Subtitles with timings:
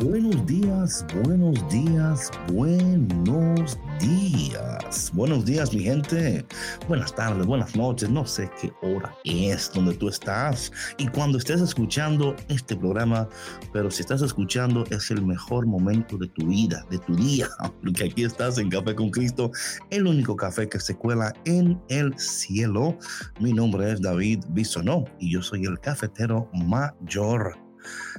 [0.00, 5.10] Buenos días, buenos días, buenos días.
[5.12, 6.44] Buenos días, mi gente.
[6.88, 8.08] Buenas tardes, buenas noches.
[8.08, 13.28] No sé qué hora es donde tú estás y cuando estés escuchando este programa,
[13.74, 17.48] pero si estás escuchando es el mejor momento de tu vida, de tu día,
[17.82, 19.50] porque aquí estás en Café con Cristo,
[19.90, 22.96] el único café que se cuela en el cielo.
[23.38, 27.63] Mi nombre es David Bisonó y yo soy el cafetero mayor.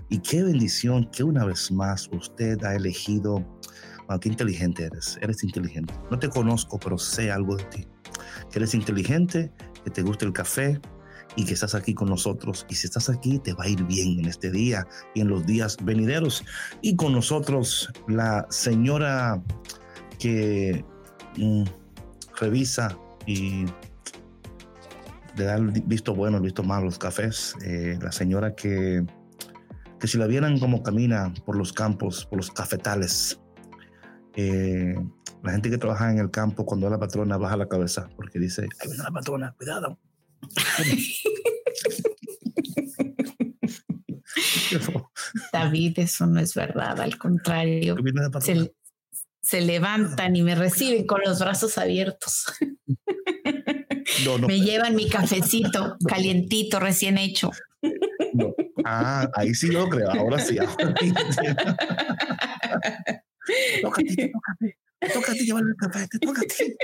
[0.10, 3.46] Y qué bendición que una vez más usted ha elegido.
[4.08, 5.18] Wow, qué inteligente eres.
[5.22, 5.94] Eres inteligente.
[6.12, 7.88] No te conozco, pero sé algo de ti.
[8.54, 9.52] Eres inteligente,
[9.84, 10.80] que te gusta el café
[11.36, 12.66] y que estás aquí con nosotros.
[12.70, 15.46] Y si estás aquí, te va a ir bien en este día y en los
[15.46, 16.44] días venideros.
[16.82, 19.42] Y con nosotros la señora
[20.20, 20.86] que
[21.38, 21.64] mm,
[22.40, 23.66] revisa y
[25.36, 27.56] le da el visto bueno, el visto malo los cafés.
[27.66, 29.04] Eh, la señora que
[30.06, 33.42] que si la vieran como camina por los campos, por los cafetales,
[34.36, 34.94] eh,
[35.42, 38.68] la gente que trabaja en el campo, cuando la patrona baja la cabeza, porque dice,
[38.80, 39.98] ahí viene la patrona, cuidado.
[45.52, 47.96] David, eso no es verdad, al contrario.
[48.42, 48.76] Se,
[49.42, 52.46] se, levantan y me reciben con los brazos abiertos.
[54.48, 57.50] me llevan mi cafecito calientito, recién hecho.
[58.86, 60.58] Ah, ahí sí lo creo, ahora sí.
[63.82, 64.78] tócate, tócate.
[65.14, 66.76] Toca a ti llevar el café, te toca a ti.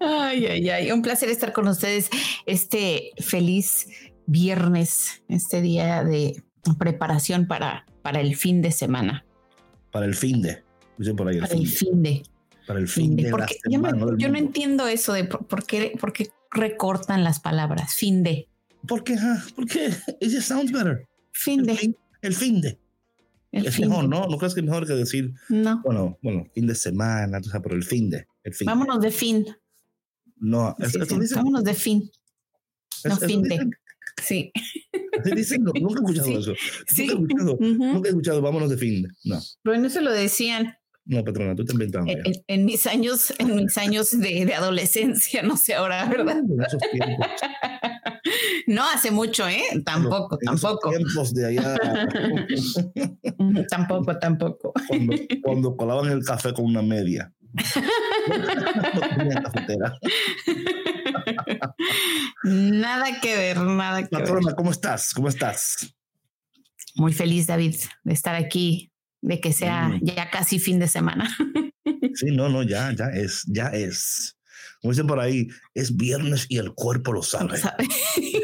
[0.00, 0.92] Ay, ay, ay.
[0.92, 2.08] Un placer estar con ustedes
[2.46, 3.88] este feliz
[4.26, 6.42] viernes, este día de
[6.78, 9.24] preparación para, para el fin de semana.
[9.90, 10.62] Para el fin de.
[11.16, 12.22] Por ahí el para fin el fin de.
[12.66, 13.30] Para el fin, de.
[13.30, 17.94] Porque yo, yo no entiendo eso de por, qué, por qué recortan las palabras.
[17.94, 18.48] Fin de.
[18.86, 19.16] ¿Por qué?
[19.54, 19.86] ¿Por qué?
[20.20, 21.06] It just sounds better.
[21.32, 21.72] Fin de.
[22.22, 22.78] El fin, de.
[23.52, 24.26] es mejor, ¿no?
[24.26, 25.82] ¿No crees que es mejor que decir, no.
[25.82, 28.26] bueno, bueno, fin de semana, o sea, pero el fin de.
[28.42, 29.46] El fin Vámonos de, fin.
[30.36, 31.34] No, sí, sí.
[31.34, 32.10] vámonos de fin.
[33.04, 33.70] No, fin de.
[34.22, 34.52] Sí.
[35.34, 36.54] Dicen, nunca he escuchado eso.
[36.86, 37.06] Sí.
[37.06, 39.06] Nunca he escuchado, nunca he escuchado, vámonos de fin.
[39.24, 39.40] No.
[39.62, 40.74] Pero no se lo decían.
[41.06, 42.10] No, patrona, tú te inventando.
[42.10, 46.38] En, en, mis años, en mis años de, de adolescencia, no sé ahora, ¿verdad?
[46.38, 47.26] En esos tiempos.
[48.66, 49.62] No hace mucho, ¿eh?
[49.84, 50.90] Tampoco, tampoco.
[50.90, 51.76] Tiempos de allá.
[53.70, 54.72] tampoco, tampoco.
[55.42, 57.32] Cuando, colaban el café con una media.
[58.26, 59.98] no cafetera.
[62.44, 64.56] nada que ver, nada que Patrona, ver.
[64.56, 65.12] ¿cómo estás?
[65.12, 65.94] ¿Cómo estás?
[66.96, 68.90] Muy feliz, David, de estar aquí,
[69.24, 71.34] de que sea ya casi fin de semana.
[72.14, 74.36] sí, no, no, ya, ya es, ya es.
[74.80, 77.56] Como dicen por ahí, es viernes y el cuerpo lo sabe.
[77.56, 77.88] Sabe.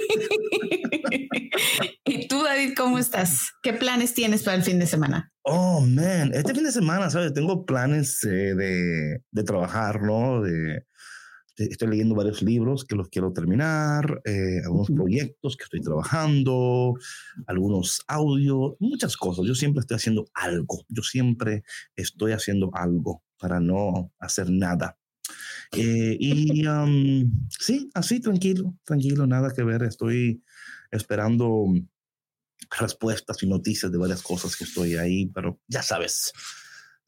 [2.07, 3.51] ¿Y tú, David, cómo estás?
[3.63, 5.31] ¿Qué planes tienes para el fin de semana?
[5.43, 7.35] Oh, man, este fin de semana, ¿sabes?
[7.35, 10.41] Tengo planes eh, de, de, trabajar, ¿no?
[10.41, 10.83] De,
[11.65, 16.95] estoy leyendo varios libros que los quiero terminar, eh, algunos proyectos que estoy trabajando,
[17.47, 19.47] algunos audios, muchas cosas.
[19.47, 20.85] Yo siempre estoy haciendo algo.
[20.89, 21.65] Yo siempre
[21.97, 24.97] estoy haciendo algo para no hacer nada.
[25.73, 26.65] Eh, y
[27.49, 29.83] sí, así tranquilo, tranquilo, nada que ver.
[29.85, 30.43] Estoy
[30.91, 31.67] esperando
[32.79, 36.33] respuestas y noticias de varias cosas que estoy ahí, pero ya sabes.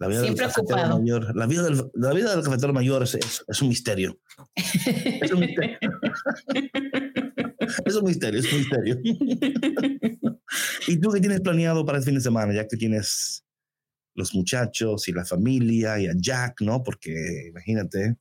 [0.03, 0.99] La vida Siempre del ocupado.
[0.99, 4.19] Mayor, la, vida del, la vida del cafetero mayor es, es, un misterio.
[4.57, 5.79] Es un misterio.
[7.87, 8.99] es un misterio, es un misterio.
[10.89, 12.53] ¿Y tú qué tienes planeado para el fin de semana?
[12.53, 13.45] Ya que tienes
[14.17, 16.83] los muchachos y la familia y a Jack, ¿no?
[16.83, 18.17] Porque imagínate,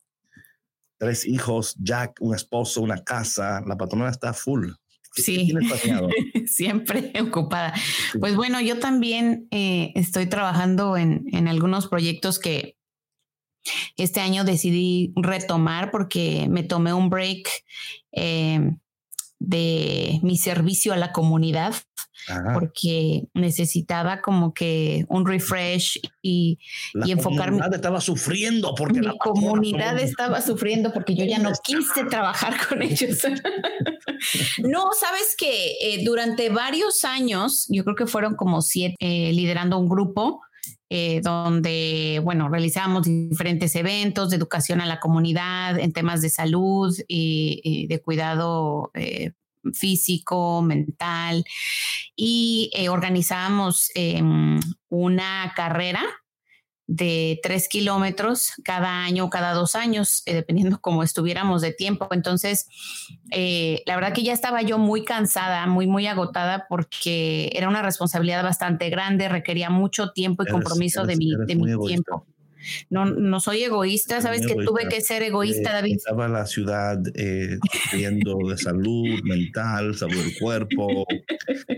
[0.98, 4.70] tres hijos, Jack, un esposo, una casa, la patrona está full.
[5.14, 5.52] Sí,
[6.46, 7.74] siempre ocupada.
[8.18, 12.76] Pues bueno, yo también eh, estoy trabajando en, en, algunos proyectos que
[13.96, 17.48] este año decidí retomar porque me tomé un break
[18.12, 18.72] eh,
[19.38, 21.74] de mi servicio a la comunidad
[22.54, 26.58] porque necesitaba como que un refresh y,
[27.04, 27.58] y enfocarme.
[27.58, 32.54] La comunidad estaba sufriendo porque mi comunidad estaba sufriendo porque yo ya no quise trabajar
[32.68, 33.22] con ellos.
[34.58, 39.78] no, sabes que eh, durante varios años, yo creo que fueron como siete, eh, liderando
[39.78, 40.40] un grupo.
[40.94, 46.94] Eh, donde, bueno, realizábamos diferentes eventos de educación a la comunidad en temas de salud
[47.08, 48.90] y, de cuidado
[49.74, 51.44] físico, mental,
[52.16, 56.02] y eh, organizamos em, una carrera
[56.86, 62.08] de tres kilómetros cada año, cada dos años, eh, dependiendo cómo estuviéramos de tiempo.
[62.10, 62.66] Entonces,
[63.30, 67.82] eh, la verdad que ya estaba yo muy cansada, muy, muy agotada porque era una
[67.82, 72.26] responsabilidad bastante grande, requería mucho tiempo y compromiso de mi, de mi tiempo.
[72.90, 75.96] No, no soy egoísta, sabes que tuve que ser egoísta, eh, David.
[75.96, 77.58] Estaba la ciudad eh,
[77.92, 81.06] de salud mental, salud del cuerpo.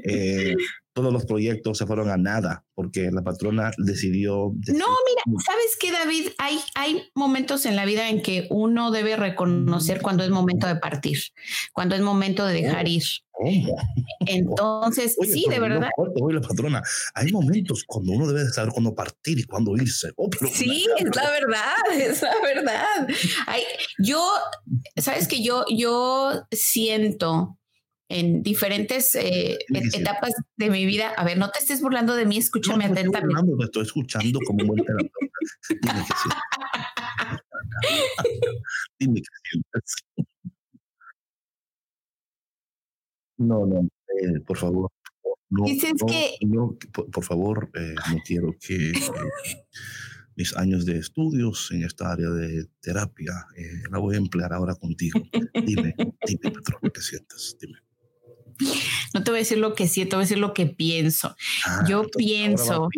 [0.06, 0.54] Eh,
[0.94, 4.52] todos los proyectos se fueron a nada porque la patrona decidió...
[4.68, 6.28] no, mira, ¿sabes qué, David?
[6.38, 10.76] Hay, hay momentos en la vida en que uno debe reconocer cuando es momento de
[10.76, 11.18] partir,
[11.72, 13.02] cuando es momento de dejar ir.
[14.20, 15.90] Entonces, sí, de verdad.
[15.96, 16.82] Oye, la patrona,
[17.14, 20.12] hay momentos cuando uno debe saber cuándo partir y cuándo irse.
[20.16, 23.08] Oh, sí, es la verdad, es la verdad.
[23.98, 24.24] yo,
[24.96, 27.58] sabes que yo, yo siento
[28.08, 31.10] en diferentes eh, etapas de mi vida.
[31.16, 33.42] A ver, no te estés burlando de mí, escúchame atentamente.
[33.42, 34.84] No, me estoy escuchando como un buen
[35.80, 36.14] Dime que
[38.98, 39.94] Dime que sientes.
[43.36, 44.90] No, no, eh, por favor.
[45.50, 45.64] No,
[46.06, 46.36] que...
[47.12, 48.92] por, favor, eh, no quiero que
[50.36, 53.32] mis años de estudios en esta área de terapia
[53.90, 55.20] la voy a emplear ahora contigo.
[55.66, 55.94] Dime,
[56.26, 57.56] dime, Petro, ¿qué sientes?
[57.60, 57.78] Dime.
[59.12, 61.36] No te voy a decir lo que siento, te voy a decir lo que pienso.
[61.66, 62.88] Ah, yo pienso,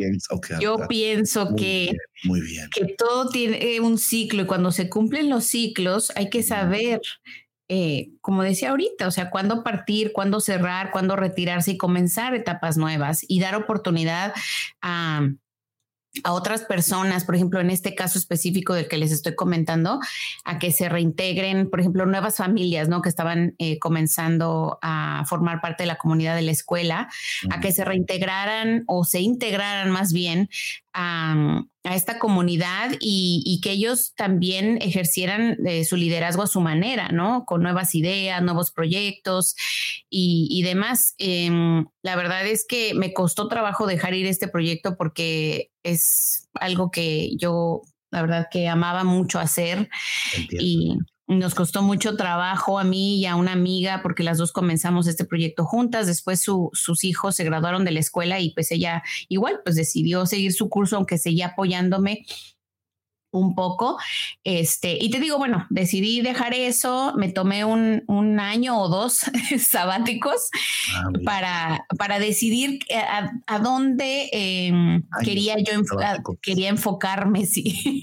[0.60, 1.92] yo pienso que,
[2.24, 2.68] muy bien.
[2.74, 7.00] que todo tiene un ciclo y cuando se cumplen los ciclos hay que saber,
[7.68, 12.76] eh, como decía ahorita, o sea, cuándo partir, cuándo cerrar, cuándo retirarse y comenzar etapas
[12.76, 14.32] nuevas y dar oportunidad
[14.80, 15.28] a
[16.24, 20.00] a otras personas, por ejemplo, en este caso específico del que les estoy comentando,
[20.44, 23.02] a que se reintegren, por ejemplo, nuevas familias, ¿no?
[23.02, 27.08] Que estaban eh, comenzando a formar parte de la comunidad de la escuela,
[27.50, 30.48] a que se reintegraran o se integraran más bien
[30.92, 31.62] a,
[31.94, 37.44] esta comunidad y, que ellos también ejercieran eh, su liderazgo a su manera, ¿no?
[37.44, 39.54] Con nuevas ideas, nuevos proyectos
[40.10, 41.14] y, demás.
[41.18, 46.90] Em, la verdad es que me costó trabajo dejar ir este proyecto porque es algo
[46.90, 49.88] que yo, la verdad, que amaba mucho hacer
[50.50, 50.98] y
[51.28, 55.24] nos costó mucho trabajo a mí y a una amiga porque las dos comenzamos este
[55.24, 56.06] proyecto juntas.
[56.06, 60.52] Después sus hijos se graduaron de la escuela y pues ella igual pues decidió seguir
[60.52, 62.24] su curso aunque seguía apoyándome
[63.38, 63.98] un poco.
[64.44, 69.20] Este, y te digo, bueno, decidí dejar eso, me tomé un, un año o dos
[69.60, 70.50] sabáticos
[70.94, 75.72] ah, para, para decidir a, a dónde em, quería yo
[76.42, 78.02] quería enfocarme, sí.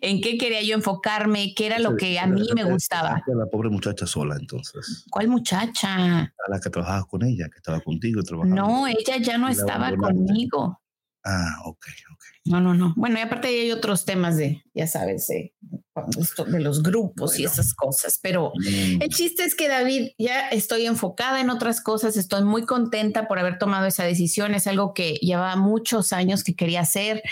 [0.00, 3.22] en qué quería yo enfocarme, qué era lo que a mí me gustaba.
[3.26, 5.04] La pobre muchacha sola, entonces.
[5.10, 6.20] ¿Cuál muchacha?
[6.20, 8.22] A la que trabajaba con ella, que estaba contigo.
[8.44, 10.80] No, ella ya no estaba conmigo.
[11.24, 12.24] Ah, ok, ok.
[12.44, 12.94] No, no, no.
[12.96, 15.52] Bueno, y aparte hay otros temas de, ya sabes, de,
[16.46, 19.02] de los grupos y esas cosas, pero mm.
[19.02, 23.38] el chiste es que David, ya estoy enfocada en otras cosas, estoy muy contenta por
[23.38, 27.22] haber tomado esa decisión, es algo que llevaba muchos años que quería hacer,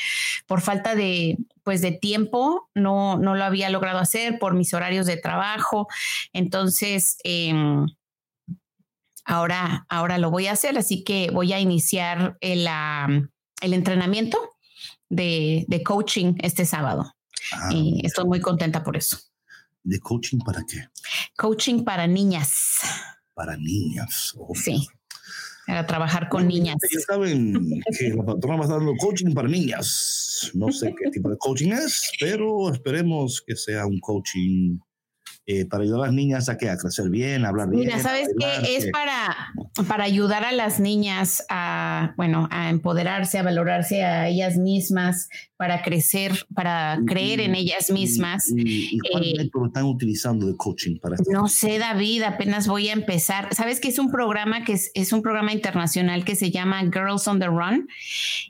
[0.47, 5.07] por falta de, pues, de tiempo, no, no lo había logrado hacer por mis horarios
[5.07, 5.88] de trabajo,
[6.33, 7.16] entonces...
[7.25, 7.87] Em,
[9.28, 12.69] ahora, ahora lo voy a hacer, así que voy a iniciar el,
[13.60, 14.38] el entrenamiento
[15.08, 17.14] de, coaching este sábado.
[17.52, 19.18] Ah, y estoy muy contenta por eso.
[19.82, 20.88] ¿De coaching para qué?
[21.36, 22.80] Coaching para niñas.
[23.34, 24.34] Para niñas.
[24.54, 24.86] Sí.
[25.66, 26.76] Para trabajar con niñas.
[26.92, 30.50] Ya saben que la patrona va a estar dando coaching para niñas.
[30.54, 34.78] No sé qué tipo de coaching es, pero esperemos que sea un coaching
[35.48, 37.82] eh, para ayudar a las niñas a, que, a crecer bien, a hablar bien.
[37.82, 38.76] Mira, ¿sabes qué?
[38.76, 39.52] Es para,
[39.86, 45.82] para ayudar a las niñas a, bueno, a empoderarse, a valorarse a ellas mismas, para
[45.82, 48.52] crecer, para creer en ellas mismas.
[48.54, 51.30] ¿Y, cuál eh, método están utilizando de coaching para esto?
[51.30, 53.54] No sé, David, apenas voy a empezar.
[53.54, 57.26] ¿Sabes que es un programa que es, es un programa internacional que se llama Girls
[57.26, 57.88] on the Run?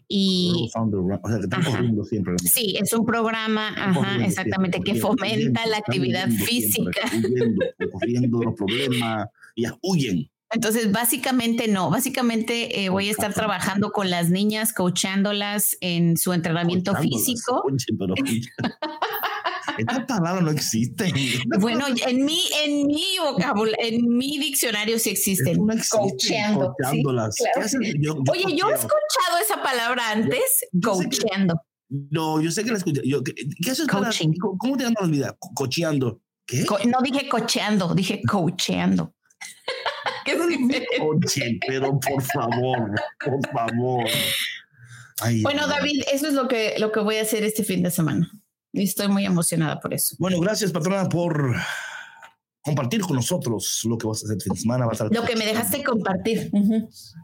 [0.08, 2.34] Y, Girls on the Run, o sea, que están corriendo siempre.
[2.38, 6.85] Sí, es un programa, ajá, exactamente, que fomenta la actividad física.
[7.92, 10.30] Corriendo los problemas ellas huyen.
[10.50, 16.32] Entonces, básicamente no, básicamente eh, voy a estar trabajando con las niñas, coachándolas en su
[16.32, 17.64] entrenamiento físico.
[19.78, 21.12] Esta palabra no existe.
[21.58, 25.58] Bueno, en mi, en mi vocabulario, en mi diccionario sí existen.
[25.90, 26.74] coachando.
[28.30, 31.60] Oye, yo he escuchado esa palabra antes, coachando.
[31.88, 33.02] No, yo sé que la escuché.
[33.02, 34.32] ¿Qué es Coaching.
[34.58, 35.36] ¿Cómo te llamas la vida?
[35.54, 36.20] Cocheando.
[36.46, 36.64] ¿Qué?
[36.86, 39.12] no dije cocheando, dije coacheando.
[40.24, 44.04] ¿Qué es pero por favor, por favor.
[45.42, 48.30] bueno, David, eso es lo que, lo que voy a hacer este fin de semana.
[48.72, 50.16] Y estoy muy emocionada por eso.
[50.18, 51.56] Bueno, gracias, patrona, por
[52.66, 54.86] compartir con nosotros lo que vas a hacer fin de semana.
[54.86, 56.50] lo que me dejaste compartir.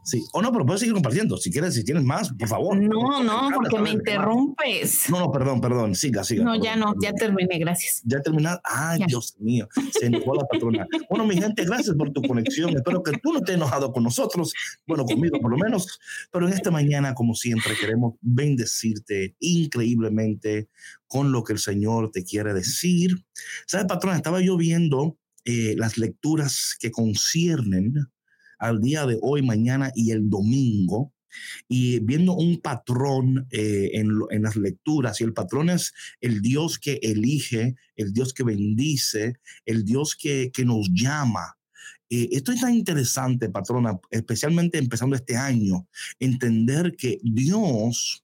[0.05, 1.37] Sí, o no, pero puedes seguir compartiendo.
[1.37, 2.77] Si quieres, si tienes más, por favor.
[2.77, 5.11] No, no, porque me interrumpes.
[5.11, 5.97] No, no, perdón, perdón.
[5.97, 6.45] Siga, siga.
[6.45, 8.03] No, ya no, ya terminé, gracias.
[8.05, 8.61] Ya terminado.
[8.63, 9.69] Ay, Dios mío,
[9.99, 10.87] se enojó la patrona.
[11.11, 12.71] Bueno, mi gente, gracias por tu conexión.
[12.77, 14.55] Espero que tú no estés enojado con nosotros,
[14.87, 15.99] bueno, conmigo por lo menos.
[16.31, 20.69] Pero en esta mañana, como siempre, queremos bendecirte increíblemente
[21.09, 23.25] con lo que el Señor te quiere decir.
[23.67, 24.17] ¿Sabes, patrona?
[24.17, 27.95] Estaba yo viendo eh, las lecturas que conciernen
[28.59, 31.13] al día de hoy, mañana y el domingo,
[31.69, 36.99] y viendo un patrón eh, en, las lecturas, y el patrón es el Dios que
[37.03, 41.57] elige, el Dios que bendice, el Dios que, que nos llama.
[42.11, 45.89] Eh, esto es tan interesante, patrona, especialmente empezando este año,
[46.21, 48.23] entender que Dios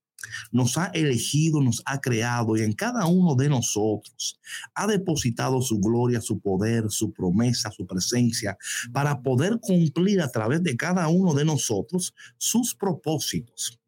[0.50, 4.40] nos ha elegido, nos ha creado y en cada uno de nosotros
[4.74, 8.56] ha depositado su gloria, su poder, su promesa, su presencia
[8.92, 13.78] para poder cumplir a través de cada uno de nosotros sus propósitos.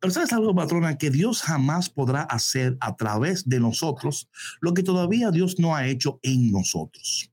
[0.00, 4.28] Pero sabes algo, patrona, que Dios jamás podrá hacer a través de nosotros
[4.60, 7.30] lo que todavía Dios no ha hecho en nosotros.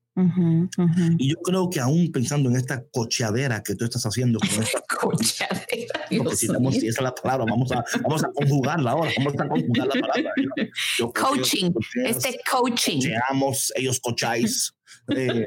[1.18, 4.82] Y yo creo que aún pensando en esta cocheadera que tú estás haciendo con esta
[5.00, 6.48] cocheadera, si,
[6.88, 10.34] esa es la palabra, vamos a, vamos a conjugarla ahora, vamos a conjugar la palabra.
[11.14, 11.72] coaching,
[12.06, 13.00] este coaching.
[13.00, 14.75] Cocheamos, ellos cocháis.
[15.16, 15.46] Eh,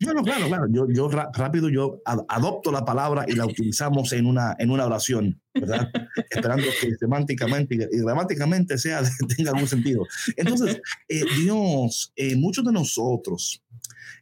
[0.00, 0.66] bueno, claro, claro.
[0.70, 5.40] Yo, yo rápido yo adopto la palabra y la utilizamos en una, en una oración,
[5.54, 5.90] ¿verdad?
[6.30, 9.02] Esperando que semánticamente y gramáticamente sea,
[9.36, 10.06] tenga algún sentido.
[10.36, 13.62] Entonces, eh, Dios, eh, muchos de nosotros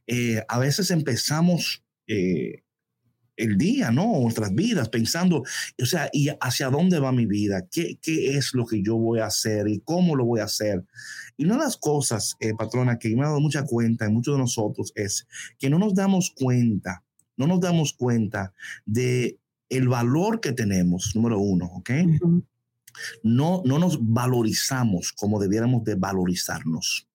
[0.09, 2.63] eh, a veces empezamos eh,
[3.39, 4.21] el día, ¿no?
[4.21, 5.43] Nuestras vidas pensando,
[5.81, 7.67] o sea, ¿y hacia dónde va mi vida?
[7.71, 10.85] ¿Qué, ¿Qué, es lo que yo voy a hacer y cómo lo voy a hacer?
[11.37, 14.35] Y una de las cosas, eh, patrona, que me ha dado mucha cuenta en muchos
[14.35, 15.27] de nosotros es
[15.59, 17.05] que no nos damos cuenta,
[17.37, 18.53] no nos damos cuenta
[18.85, 21.91] de el valor que tenemos, número uno, ¿ok?
[23.23, 27.09] no, no nos valorizamos como debiéramos de valorizarnos.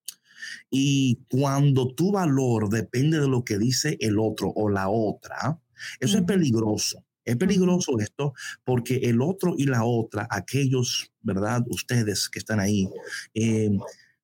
[0.69, 5.59] Y cuando tu valor depende de lo que dice el otro o la otra,
[5.99, 7.03] eso es peligroso.
[7.25, 8.33] Es peligroso esto
[8.65, 11.63] porque el otro y la otra, aquellos, ¿verdad?
[11.69, 12.89] Ustedes que están ahí,
[13.33, 13.69] eh,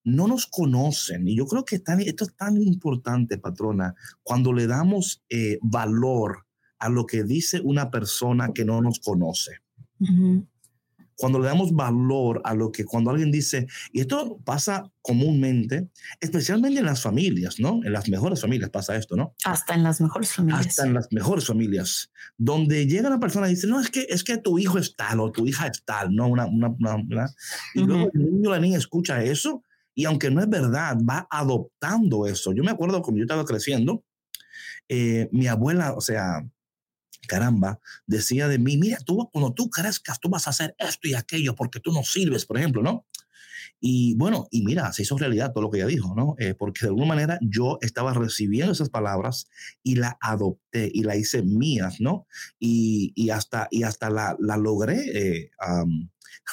[0.04, 1.28] no nos conocen.
[1.28, 6.46] Y yo creo que esto es tan importante, patrona, cuando le damos eh, valor
[6.78, 9.60] a lo que dice una persona que no nos conoce
[11.20, 15.90] cuando le damos valor a lo que cuando alguien dice, y esto pasa comúnmente,
[16.22, 17.82] especialmente en las familias, ¿no?
[17.84, 19.36] En las mejores familias pasa esto, ¿no?
[19.44, 20.68] Hasta en las mejores familias.
[20.68, 24.24] Hasta en las mejores familias, donde llega una persona y dice, no, es que, es
[24.24, 26.30] que tu hijo es tal o tu hija es tal, ¿no?
[26.30, 27.30] Una, una, una,
[27.76, 29.62] y luego el niño o la niña escucha eso
[29.94, 32.54] y aunque no es verdad, va adoptando eso.
[32.54, 34.06] Yo me acuerdo cuando yo estaba creciendo,
[34.88, 36.46] eh, mi abuela, o sea,
[37.28, 41.14] caramba, decía de mí, mira, tú cuando tú crezcas, tú vas a hacer esto y
[41.14, 43.06] aquello porque tú no sirves, por ejemplo, ¿no?
[43.82, 46.36] Y bueno, y mira, se hizo realidad todo lo que ella dijo, ¿no?
[46.38, 49.48] Eh, porque de alguna manera yo estaba recibiendo esas palabras
[49.84, 52.26] y la adopté y la hice mías, ¿no?
[52.60, 55.52] Y, y hasta, y hasta la, la logré eh,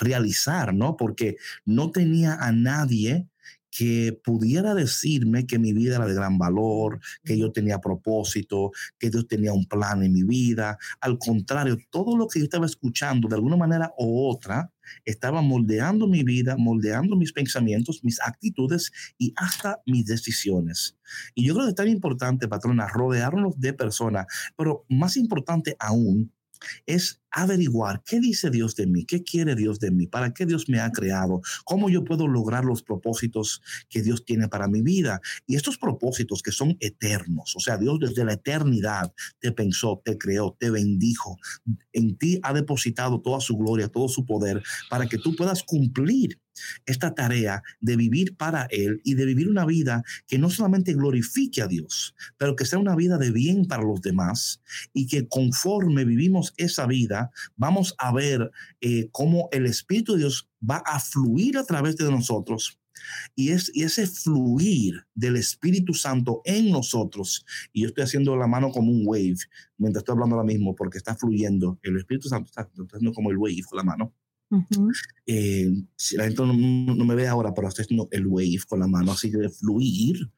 [0.00, 0.96] realizar, ¿no?
[0.96, 3.28] Porque no tenía a nadie
[3.76, 9.11] que pudiera decirme que mi vida era de gran valor, que yo tenía propósito, que
[9.11, 10.78] Dios tenía un plan en mi vida.
[10.99, 14.73] Al contrario, todo lo que yo estaba escuchando de alguna manera u otra
[15.04, 20.97] estaba moldeando mi vida, moldeando mis pensamientos, mis actitudes y hasta mis decisiones.
[21.35, 26.33] Y yo creo que es tan importante, patrona, rodearnos de personas, pero más importante aún,
[26.87, 30.69] es averiguar qué dice Dios de mí, qué quiere Dios de mí, para qué Dios
[30.69, 33.61] me ha creado, cómo yo puedo lograr los propósitos
[33.91, 35.21] que Dios tiene para mi vida.
[35.47, 40.17] Y estos propósitos que son eternos, o sea, Dios desde la eternidad te pensó, te
[40.17, 41.37] creó, te bendijo,
[41.93, 46.41] en ti ha depositado toda su gloria, todo su poder, para que tú puedas cumplir
[46.87, 51.63] esta tarea de vivir para Él y de vivir una vida que no solamente glorifique
[51.63, 54.61] a Dios, pero que sea una vida de bien para los demás
[54.93, 60.49] y que conforme vivimos esa vida, vamos a ver eh, cómo el Espíritu de Dios
[60.69, 62.79] va a fluir a través de nosotros
[63.35, 68.47] y, es, y ese fluir del Espíritu Santo en nosotros, y yo estoy haciendo la
[68.47, 69.37] mano como un wave
[69.79, 73.39] mientras estoy hablando ahora mismo, porque está fluyendo, el Espíritu Santo está, haciendo como el
[73.39, 74.15] wave con la mano.
[75.26, 78.87] Eh, si la gente no, me ve ahora, pero estoy haciendo el wave con la
[78.87, 80.31] mano, así de fluir.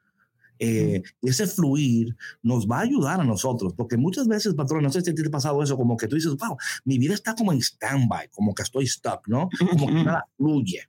[0.61, 5.03] Eh, ese fluir nos va a ayudar a nosotros, porque muchas veces, patrón, no sé
[5.03, 7.61] si te ha pasado eso, como que tú dices, wow, mi vida está como en
[7.61, 9.49] stand-by, como que estoy stuck, ¿no?
[9.71, 10.83] Como que nada fluye.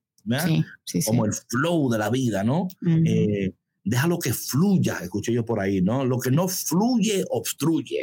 [1.06, 2.68] Como el flow de la vida, ¿no?
[3.06, 6.06] Eh, déjalo que fluya, escuché yo por ahí, ¿no?
[6.06, 8.02] Lo que no fluye, obstruye.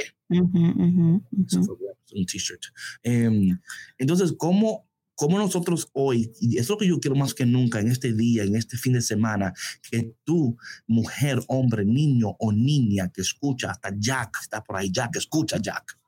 [2.14, 2.62] un t-shirt.
[3.02, 3.58] Em,
[3.99, 7.90] entonces, ¿cómo, ¿cómo nosotros hoy, y es lo que yo quiero más que nunca en
[7.90, 9.52] este día, en este fin de semana,
[9.90, 10.56] que tú,
[10.87, 15.99] mujer, hombre, niño o niña que escucha, hasta Jack está por ahí, Jack, escucha, Jack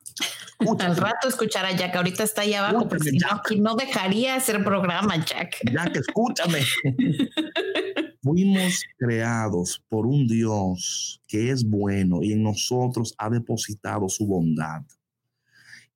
[0.81, 4.65] al rato escuchar a Jack, ahorita está ahí abajo, porque si no, no dejaría hacer
[4.65, 5.57] programa, Jack.
[5.73, 6.61] Jack, escúchame.
[8.23, 14.83] Fuimos creados por un Dios que es bueno y en nosotros ha depositado su bondad.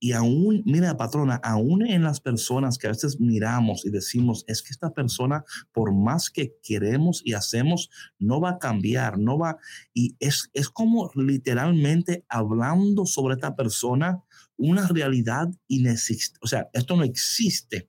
[0.05, 4.61] Y aún, mira, patrona, aún en las personas que a veces miramos y decimos, es
[4.61, 9.59] que esta persona, por más que queremos y hacemos, no va a cambiar, no va.
[9.95, 14.25] Y es, es como literalmente hablando sobre esta persona
[14.57, 16.41] una realidad inexistente.
[16.43, 17.89] O sea, esto no existe.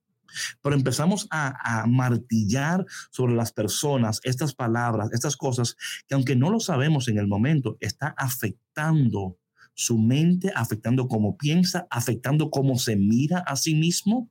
[0.62, 5.76] Pero empezamos a, a, martillar sobre las personas estas palabras, estas cosas
[6.08, 9.40] que aunque no lo sabemos en el momento, está afectando
[9.74, 14.30] su mente, afectando cómo piensa, afectando cómo se mira a sí mismo.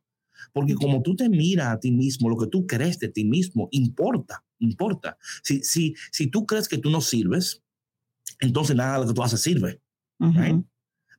[0.52, 3.68] Porque como tú te miras a ti mismo, lo que tú crees de ti mismo
[3.70, 5.16] importa, importa.
[5.42, 7.62] Si, si, si tú crees que tú no sirves,
[8.40, 9.80] entonces nada de lo que tú haces sirve.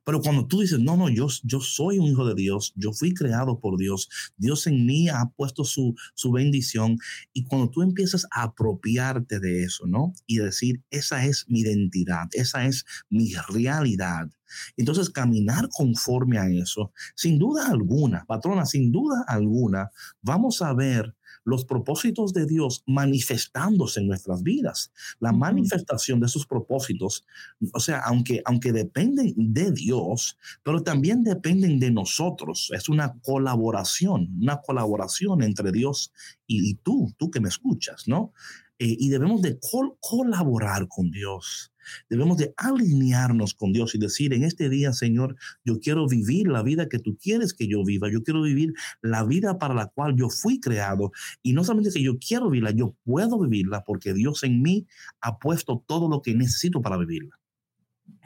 [0.04, 3.14] Pero cuando tú dices, no, no, yo, yo soy un hijo de Dios, yo fui
[3.14, 6.98] creado por Dios, Dios en mí ha puesto su, su bendición,
[7.32, 10.12] y cuando tú empiezas a apropiarte de eso, ¿no?
[10.26, 14.28] Y decir, esa es mi identidad, esa es mi realidad.
[14.76, 19.90] Entonces, caminar conforme a eso, sin duda alguna, patrona, sin duda alguna,
[20.22, 24.92] vamos a ver los propósitos de Dios manifestándose en nuestras vidas.
[25.20, 27.26] La manifestación de esos propósitos,
[27.72, 32.70] o sea, aunque, aunque dependen de Dios, pero también dependen de nosotros.
[32.74, 36.12] Es una colaboración, una colaboración entre Dios
[36.46, 38.32] y, tú, tú que me escuchas, ¿no?
[38.78, 39.58] Eh, y debemos de
[40.00, 41.73] colaborar con Dios.
[42.08, 46.62] Debemos de alinearnos con Dios y decir, en este día, Señor, yo quiero vivir la
[46.62, 48.10] vida que tú quieres que yo viva.
[48.10, 51.12] Yo quiero vivir la vida para la cual yo fui creado.
[51.42, 54.86] Y no solamente que yo quiero vivirla, yo puedo vivirla porque Dios en mí
[55.20, 57.38] ha puesto todo lo que necesito para vivirla.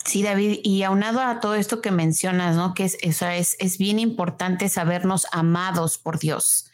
[0.05, 2.75] Sí, David, y aunado a todo esto que mencionas, ¿no?
[2.75, 6.71] Que es, eso es, es bien importante sabernos amados por Dios,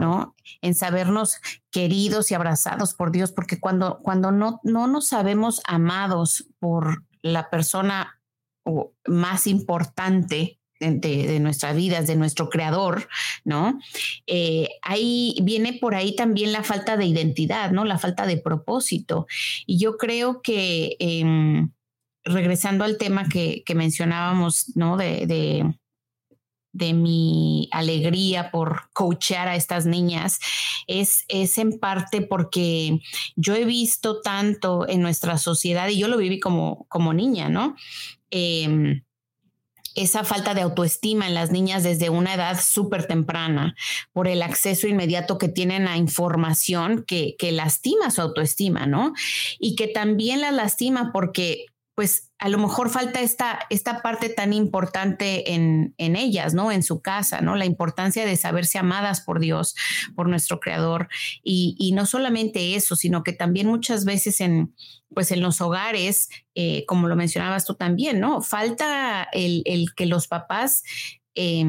[0.00, 0.34] ¿no?
[0.60, 1.36] En sabernos
[1.70, 7.48] queridos y abrazados por Dios, porque cuando, cuando no, no nos sabemos amados por la
[7.48, 8.20] persona
[9.06, 13.08] más importante de, nuestras vidas, de nuestro creador,
[13.44, 13.78] ¿no?
[14.26, 17.84] Eh, ahí viene por ahí también la falta de identidad, ¿no?
[17.84, 19.26] La falta de propósito.
[19.66, 21.70] Y yo creo que em,
[22.24, 24.96] regresando al tema que, mencionábamos, ¿no?
[24.96, 30.40] De, de, mi alegría por coachear a estas niñas,
[30.86, 33.00] es, es en parte porque
[33.36, 37.76] yo he visto tanto en nuestra sociedad, y yo lo viví como, como niña, ¿no?
[38.30, 39.02] Em,
[39.94, 43.76] esa falta de autoestima en las niñas desde una edad súper temprana
[44.12, 49.12] por el acceso inmediato que tienen a información que, que, lastima su autoestima, ¿no?
[49.60, 54.52] Y que también la lastima porque pues a lo mejor falta esta, esta parte tan
[54.52, 56.72] importante en, en, ellas, ¿no?
[56.72, 57.54] En su casa, ¿no?
[57.56, 59.74] La importancia de saberse amadas por Dios,
[60.14, 61.08] por nuestro Creador.
[61.42, 64.74] Y, y no solamente eso, sino que también muchas veces en,
[65.14, 68.42] pues en los hogares, eh, como lo mencionabas tú también, ¿no?
[68.42, 70.82] Falta el, el que los papás...
[71.36, 71.64] Eh,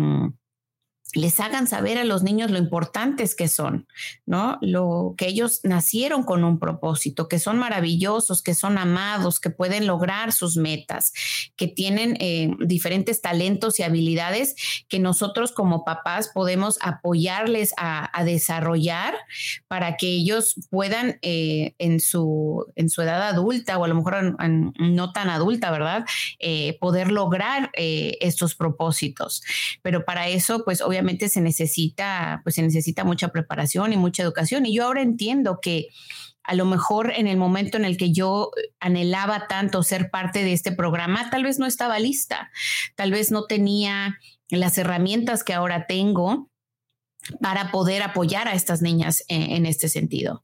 [1.16, 3.88] les hagan saber a los niños lo importantes que son,
[4.26, 4.58] ¿no?
[4.62, 9.88] Lo que ellos nacieron con un propósito, que son maravillosos, que son amados, que pueden
[9.88, 11.14] lograr sus metas,
[11.56, 14.56] que tienen eh, diferentes talentos y habilidades
[14.90, 19.16] que nosotros como papás podemos apoyarles a, desarrollar
[19.68, 24.36] para que ellos puedan eh, en, su, en su edad adulta o a lo mejor
[24.80, 26.06] no tan adulta, ¿verdad?
[26.40, 29.44] Eh, poder lograr estos propósitos.
[29.84, 34.66] Pero para eso, pues obviamente, se necesita, pues se necesita mucha preparación y mucha educación.
[34.66, 35.88] Y yo ahora entiendo que
[36.44, 40.54] a lo mejor en el momento en el que yo anhelaba tanto ser parte de
[40.54, 42.52] este programa, tal vez no estaba lista,
[42.96, 46.50] tal vez no tenía las herramientas que ahora tengo
[47.42, 50.44] para poder apoyar a estas niñas en, este sentido.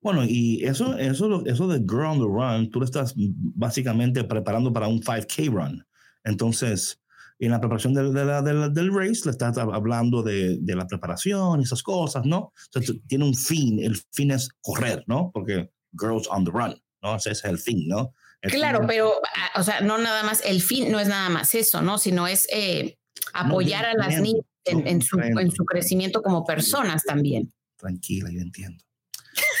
[0.00, 4.72] Bueno, y eso, eso, eso de Girl on the Run, tú lo estás básicamente preparando
[4.72, 5.86] para un 5K run.
[6.24, 7.01] Entonces,
[7.46, 11.82] en la preparación del, del race, le estás hablando de, de, la preparación y esas
[11.82, 12.52] cosas, ¿no?
[12.66, 15.30] Entonces, tiene un fin, el fin es correr, ¿no?
[15.34, 17.16] Porque Girls on the Run, ¿no?
[17.16, 18.14] Ese es el fin, ¿no?
[18.42, 21.82] claro, pero, ah, o sea, no nada más, el fin no es nada más eso,
[21.82, 21.98] ¿no?
[21.98, 22.96] Sino es eh,
[23.34, 27.52] apoyar a las niñas en, su, en su crecimiento como personas también.
[27.76, 28.84] Tranquila, yo entiendo.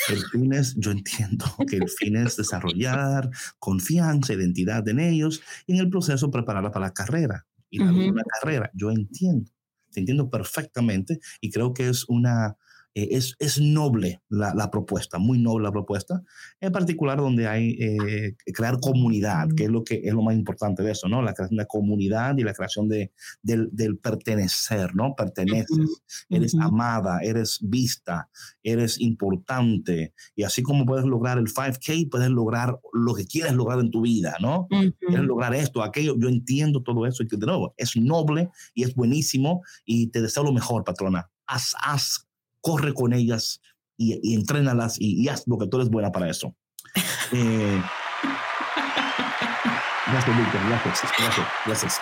[0.08, 5.72] El fin es, yo entiendo que el fin es desarrollar confianza, identidad en ellos y
[5.74, 8.70] en el proceso prepararla para la carrera y la, una carrera.
[8.74, 9.50] Yo entiendo,
[9.90, 12.56] te entiendo perfectamente y creo que es una,
[12.94, 16.22] eh, es, es, noble la, la, propuesta, muy noble la propuesta,
[16.60, 20.82] en particular donde hay eh, crear comunidad, que es lo, que es lo más importante
[20.82, 21.22] de eso, ¿no?
[21.22, 25.14] La creación de comunidad y la creación de, del, del pertenecer, ¿no?
[25.16, 28.28] Perteneces, eres amada, eres vista,
[28.62, 33.80] eres importante, y así como puedes lograr el 5K, puedes lograr lo que quieres lograr
[33.80, 34.66] en tu vida, ¿no?
[34.68, 38.94] Quieres lograr esto, aquello, yo entiendo todo eso, y de nuevo, es noble y es
[38.94, 41.30] buenísimo, y te deseo lo mejor, patrona.
[41.46, 42.28] Haz, haz
[42.62, 43.60] corre con ellas
[43.98, 46.54] y, y entrénalas y, haz lo que tú eres buena para eso.
[47.34, 47.82] Eh,
[50.06, 50.36] gracias,
[51.18, 52.00] Gracias, gracias.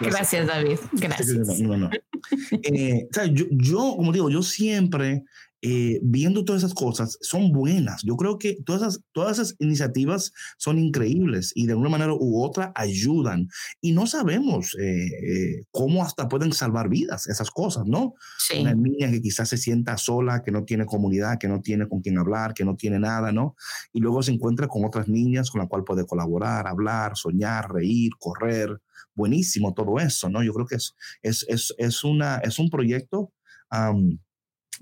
[0.00, 0.78] Gracias, David.
[0.92, 1.60] Gracias.
[1.60, 1.90] No, no,
[2.62, 5.24] eh, yo, yo, como digo, yo siempre
[5.66, 8.02] eh, viendo todas esas cosas, son buenas.
[8.02, 12.42] Yo creo que todas esas, todas esas iniciativas son increíbles y de una manera u
[12.42, 13.48] otra ayudan.
[13.80, 18.12] Y no sabemos eh, eh, cómo hasta pueden salvar vidas esas cosas, ¿no?
[18.38, 18.60] Sí.
[18.60, 22.02] Una niña que quizás se sienta sola, que no tiene comunidad, que no tiene con
[22.02, 23.56] quién hablar, que no tiene nada, ¿no?
[23.94, 28.12] Y luego se encuentra con otras niñas con las cuales puede colaborar, hablar, soñar, reír,
[28.18, 28.82] correr.
[29.14, 30.42] Buenísimo todo eso, ¿no?
[30.42, 33.32] Yo creo que es, es, es, es una, es un proyecto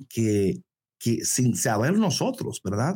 [0.09, 0.61] que,
[1.03, 2.95] que sin saber nosotros, ¿verdad?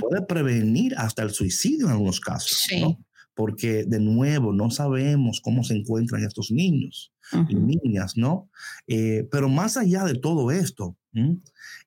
[0.00, 2.98] Puede prevenir hasta el suicidio en algunos casos, ¿no?
[3.34, 7.12] Porque de nuevo no sabemos cómo se encuentran estos niños
[7.48, 8.48] y niñas, ¿no?
[8.86, 10.96] Eh, pero más allá de todo esto,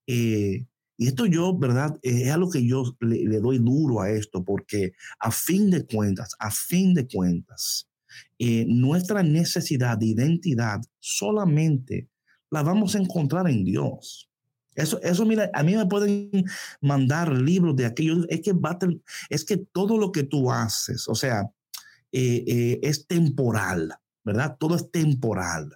[0.05, 0.65] eh,
[0.99, 1.97] y esto yo, ¿verdad?
[2.03, 5.85] Eh, es algo que yo le, le, doy duro a esto, porque a fin de
[5.85, 7.89] cuentas, a fin de cuentas,
[8.67, 12.09] nuestra necesidad de identidad solamente
[12.51, 14.29] la vamos a encontrar en Dios.
[14.77, 16.45] Eso, eso, mira, a mí me pueden
[16.81, 18.25] mandar libros de aquello.
[18.29, 18.53] Es que,
[19.29, 21.49] es que todo lo que tú haces, o sea,
[22.11, 24.55] eh, eh, es temporal, ¿verdad?
[24.59, 25.75] Todo es temporal.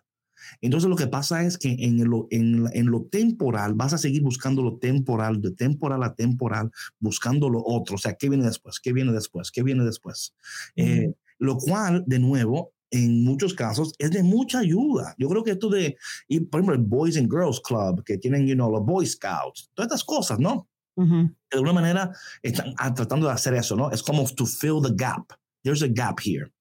[0.62, 4.22] Entonces lo que pasa es que en lo, en, en lo temporal vas a seguir
[4.22, 7.96] buscando lo temporal, de temporal a temporal, buscando lo otro.
[7.96, 8.80] O sea, ¿qué viene después?
[8.80, 9.52] ¿Qué viene después?
[9.52, 10.36] ¿Qué viene después?
[10.76, 15.16] Eh, lo cual, de nuevo, en muchos casos es de mucha ayuda.
[15.18, 18.46] Yo creo que esto de, y, por ejemplo, el Boys and Girls Club, que tienen,
[18.46, 20.68] you know, los Boy Scouts, todas estas cosas, ¿no?
[20.98, 22.12] De alguna manera
[22.44, 23.90] están ah, tratando de hacer eso, ¿no?
[23.90, 25.32] Es como to fill the gap.
[25.64, 26.52] There's a gap here.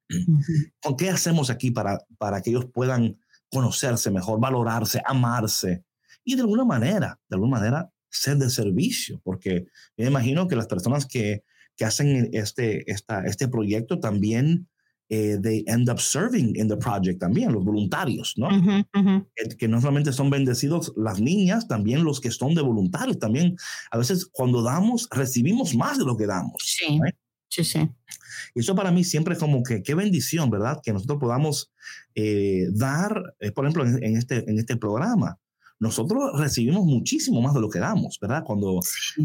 [0.83, 3.19] ¿Con qué hacemos aquí para, para que ellos puedan
[3.51, 5.85] conocerse mejor, valorarse, amarse?
[6.25, 9.67] Y de alguna manera, de alguna manera, ser de servicio, porque
[9.97, 11.45] me imagino que las personas que,
[11.77, 14.69] que hacen este, esta, este proyecto también
[15.11, 18.49] eh, they end up serving in the project también, los voluntarios, ¿no?
[19.59, 23.57] Que no solamente son bendecidos las niñas, también los que son de voluntarios, también
[23.91, 26.63] a veces cuando damos, recibimos más de lo que damos.
[26.65, 27.01] Sí,
[27.49, 27.91] sí, sí.
[28.55, 30.81] Y eso para mí siempre es como que qué bendición, ¿verdad?
[30.81, 31.73] Que nosotros podamos
[32.15, 35.39] eh, dar, eh, por ejemplo, en, este, en este programa,
[35.81, 38.45] nosotros recibimos muchísimo más de lo que damos, ¿verdad?
[38.45, 38.79] Cuando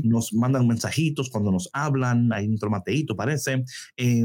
[0.03, 3.63] nos mandan mensajitos, cuando nos hablan, hay un tromateito, parece.
[3.97, 4.23] Eh,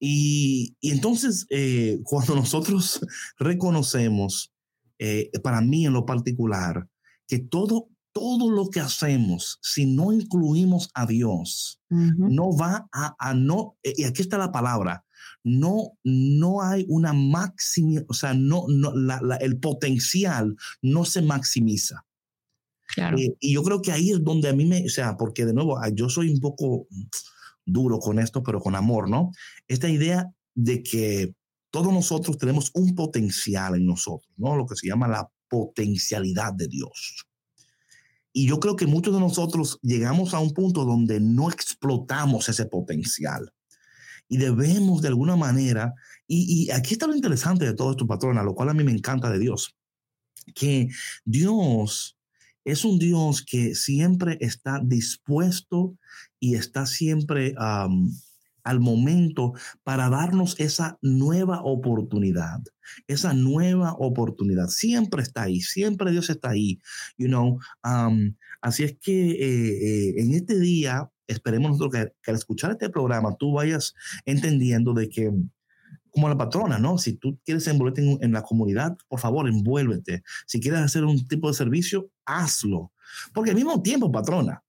[0.00, 3.00] y, entonces, eh, cuando nosotros
[3.38, 4.52] reconocemos,
[4.98, 6.88] eh, para mí en lo particular,
[7.28, 13.76] que todo, todo lo que hacemos, si no incluimos a Dios, no va a, no,
[13.82, 15.04] eh, y aquí está la palabra,
[15.42, 18.92] no, no hay una máxima, o sea, no, no
[19.40, 22.04] el potencial no se maximiza.
[22.92, 23.16] Claro.
[23.20, 25.78] y yo creo que ahí es donde a mí me, o sea, porque de nuevo,
[25.94, 26.88] yo soy un poco
[27.72, 29.30] duro con esto, pero con amor, ¿no?
[29.68, 31.34] Esta idea de que
[31.70, 34.56] todos nosotros tenemos un potencial en nosotros, ¿no?
[34.56, 37.26] Lo que se llama la potencialidad de Dios.
[38.32, 42.66] Y yo creo que muchos de nosotros llegamos a un punto donde no explotamos ese
[42.66, 43.52] potencial.
[44.28, 45.92] Y debemos de alguna manera,
[46.28, 49.30] y, aquí está lo interesante de todo esto, patrona, lo cual a mí me encanta
[49.30, 49.74] de Dios.
[50.54, 50.88] que
[51.24, 52.16] Dios
[52.64, 55.96] es un Dios que siempre está dispuesto
[56.40, 59.52] y está siempre al momento
[59.84, 62.60] para darnos esa nueva oportunidad,
[63.06, 64.68] esa nueva oportunidad.
[64.68, 66.80] Siempre está ahí, siempre Dios está ahí,
[67.16, 67.58] you know.
[68.60, 73.52] así es que eh, eh, en este día esperemos que, al escuchar este programa tú
[73.52, 75.30] vayas entendiendo de que
[76.10, 76.98] como la patrona, ¿no?
[76.98, 80.24] Si tú quieres envolverte en, la comunidad, por favor, envuélvete.
[80.44, 82.92] Si quieres hacer un tipo de servicio, hazlo.
[83.32, 84.60] Porque al mismo tiempo, patrona,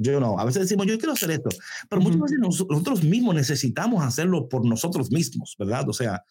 [0.00, 1.50] yo no, a veces decimos, yo quiero hacer esto,
[1.88, 5.88] pero muchas veces nosotros mismos necesitamos hacerlo por nosotros mismos, ¿verdad?
[5.88, 6.22] O sea,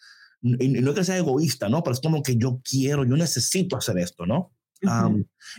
[0.41, 1.83] y, no es que sea egoísta, ¿no?
[1.83, 4.51] Pero es como que yo quiero, yo necesito hacer esto, ¿no?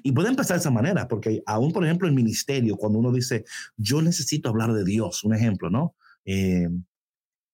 [0.05, 3.45] y puede empezar de esa manera, porque aún, por ejemplo, el ministerio, cuando uno dice,
[3.77, 5.97] yo necesito hablar de Dios, un ejemplo, ¿no?
[6.25, 6.69] Eh,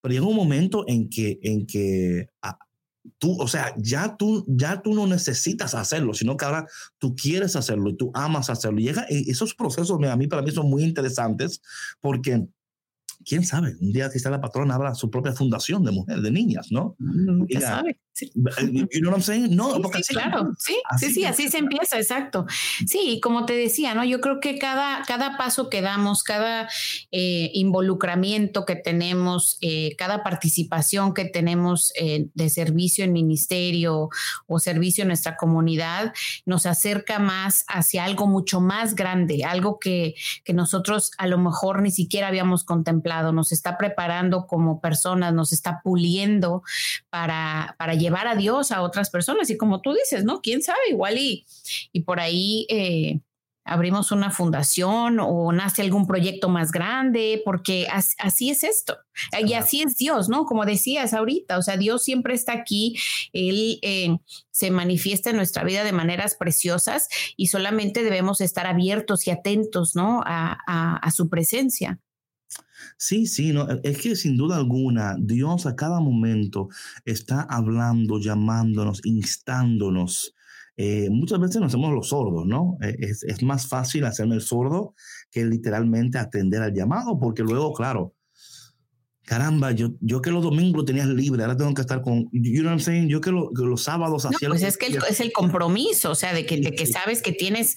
[0.02, 2.58] pero llega un momento en que, en que ah,
[3.18, 6.66] tú, o sea, ya tú, ya tú no necesitas hacerlo, sino que ahora
[6.98, 8.80] tú quieres hacerlo y tú amas hacerlo.
[8.80, 11.60] Y llega, esos procesos a mí para mí son muy interesantes
[12.00, 12.46] porque
[13.24, 16.68] quién sabe, un día quizá la patrona abra su propia fundación de mujeres, de niñas,
[16.70, 16.96] ¿no?
[16.98, 17.98] Nunca sabe.
[18.14, 18.30] Sí.
[18.32, 19.56] You know what I'm saying?
[19.56, 22.46] No, sí, claro, sí, sí, sí, así se empieza, exacto.
[22.86, 24.04] Sí, como te decía, ¿no?
[24.04, 26.68] Yo creo que cada, cada paso que damos, cada
[27.10, 34.10] eh, involucramiento que tenemos, eh, cada participación que tenemos eh, de servicio en ministerio
[34.46, 36.12] o servicio en nuestra comunidad,
[36.46, 41.82] nos acerca más hacia algo mucho más grande, algo que, que nosotros a lo mejor
[41.82, 46.62] ni siquiera habíamos contemplado, nos está preparando como personas, nos está puliendo
[47.10, 49.48] para, para llevar a Dios a otras personas.
[49.50, 50.40] Y como tú dices, ¿no?
[50.42, 50.78] ¿Quién sabe?
[50.90, 51.46] Igual y,
[51.92, 53.20] y por ahí eh,
[53.64, 58.98] abrimos una fundación o nace algún proyecto más grande, porque así, es esto.
[59.44, 60.44] Y así es Dios, ¿no?
[60.44, 62.96] Como decías ahorita, o sea, Dios siempre está aquí,
[63.32, 64.18] Él eh,
[64.50, 69.96] se manifiesta en nuestra vida de maneras preciosas y solamente debemos estar abiertos y atentos,
[69.96, 70.22] ¿no?
[70.26, 72.00] a su presencia.
[72.96, 76.68] Sí, sí, no, e, es que sin duda alguna Dios a cada momento
[77.04, 80.34] está hablando, llamándonos, instándonos.
[80.76, 82.76] Eh, muchas veces nos hacemos los sordos, ¿no?
[82.80, 84.94] E, es, es, más fácil hacerme el sordo
[85.30, 88.14] que literalmente atender al llamado, porque luego, claro,
[89.24, 92.66] caramba, yo, yo que los domingos tenías libre, ahora tengo que estar con, you know
[92.66, 93.08] what I'm saying?
[93.08, 94.48] Yo que, los sábados hacía...
[94.48, 97.74] pues es que es el compromiso, o sea, de que, de que sabes que tienes,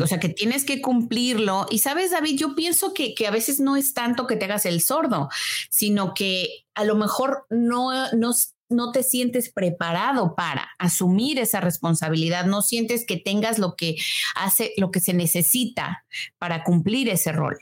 [0.00, 1.66] o sea, que tienes que cumplirlo.
[1.70, 4.66] Y sabes, David, yo pienso que, que a veces no es tanto que te hagas
[4.66, 5.28] el sordo,
[5.70, 8.32] sino que a lo mejor no, no,
[8.68, 13.96] no te sientes preparado para asumir esa responsabilidad, no sientes que tengas lo que
[14.34, 16.04] hace, lo que se necesita
[16.38, 17.56] para cumplir ese rol.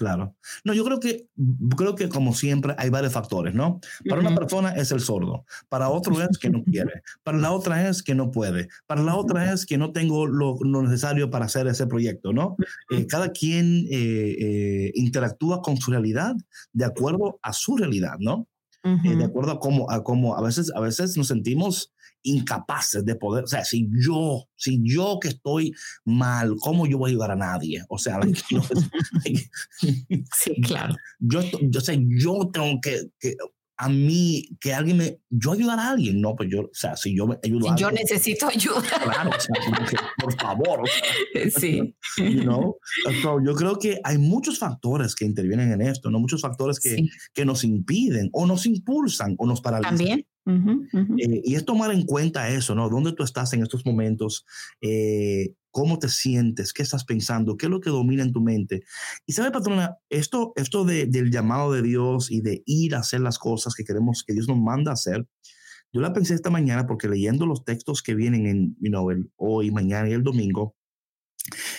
[0.00, 0.34] Claro.
[0.64, 1.26] No, yo creo que,
[1.76, 3.80] creo que como siempre hay varios factores, ¿no?
[4.08, 7.86] Para una persona es el sordo, para otro es que no quiere, para la otra
[7.86, 11.66] es que no puede, para la otra es que no tengo lo, necesario para hacer
[11.66, 12.56] ese proyecto, ¿no?
[12.88, 16.34] Eh, cada quien eh, eh, interactúa con su realidad
[16.72, 18.48] de acuerdo a su realidad, ¿no?
[18.82, 23.44] de acuerdo a cómo, a cómo a veces, a veces nos sentimos incapaces de poder,
[23.44, 25.72] o sea, si yo, si yo que estoy
[26.04, 27.82] mal, ¿cómo yo voy a ayudar a nadie?
[27.88, 28.20] O sea,
[29.82, 30.94] sí, claro.
[31.18, 33.36] Yo, yo sé, yo tengo que, que,
[33.82, 37.16] a mí, que alguien me, yo ayudar a alguien, no, pues yo, o sea, si
[37.16, 38.82] yo me ayudo a Yo necesito ayuda.
[38.82, 40.82] Claro, o sea, por favor.
[41.58, 41.96] sí.
[42.18, 42.76] You know?
[43.42, 46.18] yo creo que hay muchos factores que intervienen en esto, ¿no?
[46.18, 49.96] Muchos factores que, que nos impiden o nos impulsan o nos paralizan.
[49.96, 50.26] También.
[50.46, 52.90] Eh, y es tomar en cuenta eso, ¿no?
[52.90, 54.44] ¿Dónde tú estás en estos momentos?
[54.82, 56.72] Eh, ¿Cómo te sientes?
[56.72, 57.56] ¿Qué estás pensando?
[57.56, 58.82] ¿Qué es lo que domina en tu mente?
[59.26, 63.38] Y sabe, patrona, esto, esto del llamado de Dios y de ir a hacer las
[63.38, 65.26] cosas que queremos que Dios nos manda a hacer,
[65.92, 69.30] yo la pensé esta mañana porque leyendo los textos que vienen en you know, el
[69.36, 70.76] hoy, mañana y el domingo,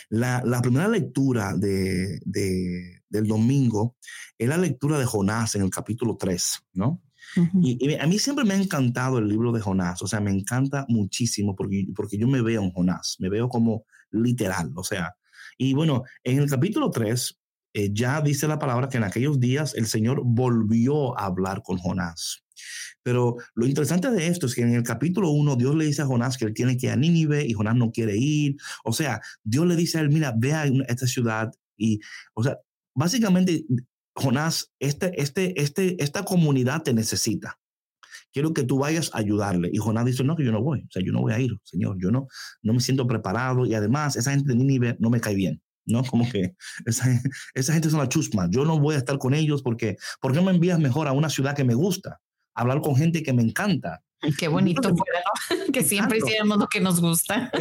[0.10, 3.95] la, la primera lectura de, de, del domingo
[4.38, 7.01] es la lectura de Jonás en el capítulo 3, ¿no?
[7.62, 10.86] Y, a mí siempre me ha encantado el libro de Jonás, o sea, me encanta
[10.89, 15.15] muchísimo porque, porque yo me veo en Jonás, me veo como literal, o sea,
[15.58, 17.39] y bueno, en el capítulo 3
[17.74, 21.78] eh, ya dice la palabra que en aquellos días el Señor volvió a hablar con
[21.78, 22.44] Jonás.
[23.04, 26.06] Pero lo interesante de esto es que en el capítulo 1 Dios le dice a
[26.06, 28.58] Jonás que él tiene que ir a Nínive y Jonás no quiere ir.
[28.84, 32.00] O sea, Dios le dice a él, mira, ve a esta ciudad y,
[32.34, 32.58] o sea,
[32.94, 33.63] básicamente
[34.15, 37.60] Jonás, este, este, este, esta comunidad te necesita.
[38.34, 39.69] Quiero que tú vayas a ayudarle.
[39.74, 40.80] Y Jonás dice, no, que yo no voy.
[40.80, 41.97] O sea, yo no voy a ir, Señor.
[42.00, 42.28] Yo no,
[42.62, 43.65] no me siento preparado.
[43.65, 45.62] Y además, esa gente de Nínive no me cae bien.
[45.86, 46.04] ¿no?
[46.04, 47.10] Como que esa,
[47.54, 48.47] esa gente es una chusma.
[48.50, 51.30] Yo no voy a estar con ellos porque, ¿por qué me envías mejor a una
[51.30, 52.21] ciudad que me gusta?
[52.54, 54.04] hablar con gente que me encanta.
[54.38, 55.19] Qué bonito fuera,
[55.50, 55.71] ¿no?
[55.74, 57.52] Que siempre hiciéramos lo que nos gusta.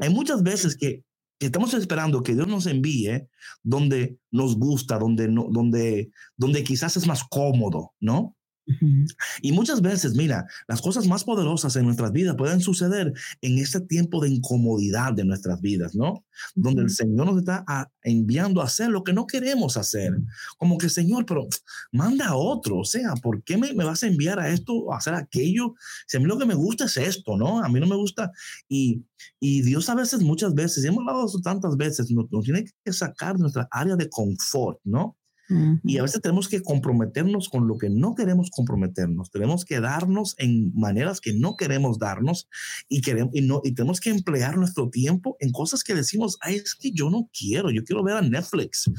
[0.00, 1.02] hay muchas veces que,
[1.44, 3.28] estamos esperando que Dios nos envíe
[3.62, 8.36] donde nos gusta, donde, no, donde, donde quizás es más cómodo, ¿no?
[9.42, 13.80] Y muchas veces, mira, las cosas más poderosas en nuestras vidas pueden suceder en ese
[13.80, 16.24] tiempo de incomodidad de nuestras vidas, ¿no?
[16.54, 20.12] Donde el Señor nos está ah, enviando a hacer lo que no queremos hacer.
[20.58, 21.46] Como que, Señor, pero
[21.92, 25.14] manda a otro, o sea, ¿por qué me, vas a enviar a esto, a hacer
[25.14, 25.74] aquello?
[26.06, 27.62] Si a mí lo que me gusta es esto, ¿no?
[27.62, 28.32] A mí no me gusta.
[28.68, 29.04] Y,
[29.40, 32.44] y Dios a veces, muchas veces, y hemos hablado de eso tantas veces, nos, nos
[32.44, 35.16] tiene que sacar de nuestra área de confort, ¿no?
[35.82, 39.30] Y a veces tenemos que comprometernos con lo que no queremos comprometernos.
[39.30, 42.48] Tenemos que darnos en maneras que no queremos darnos
[42.88, 46.56] y, queremos, y, no, y tenemos que emplear nuestro tiempo en cosas que decimos, ay,
[46.56, 48.90] es que yo no quiero, yo quiero ver a Netflix.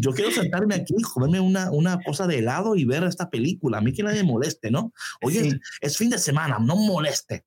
[0.00, 3.78] Yo quiero, sentarme aquí, comerme una, una cosa de helado y ver esta película.
[3.78, 4.92] A mí que nadie moleste, ¿no?
[5.22, 7.44] Oye, es, fin de semana, no moleste.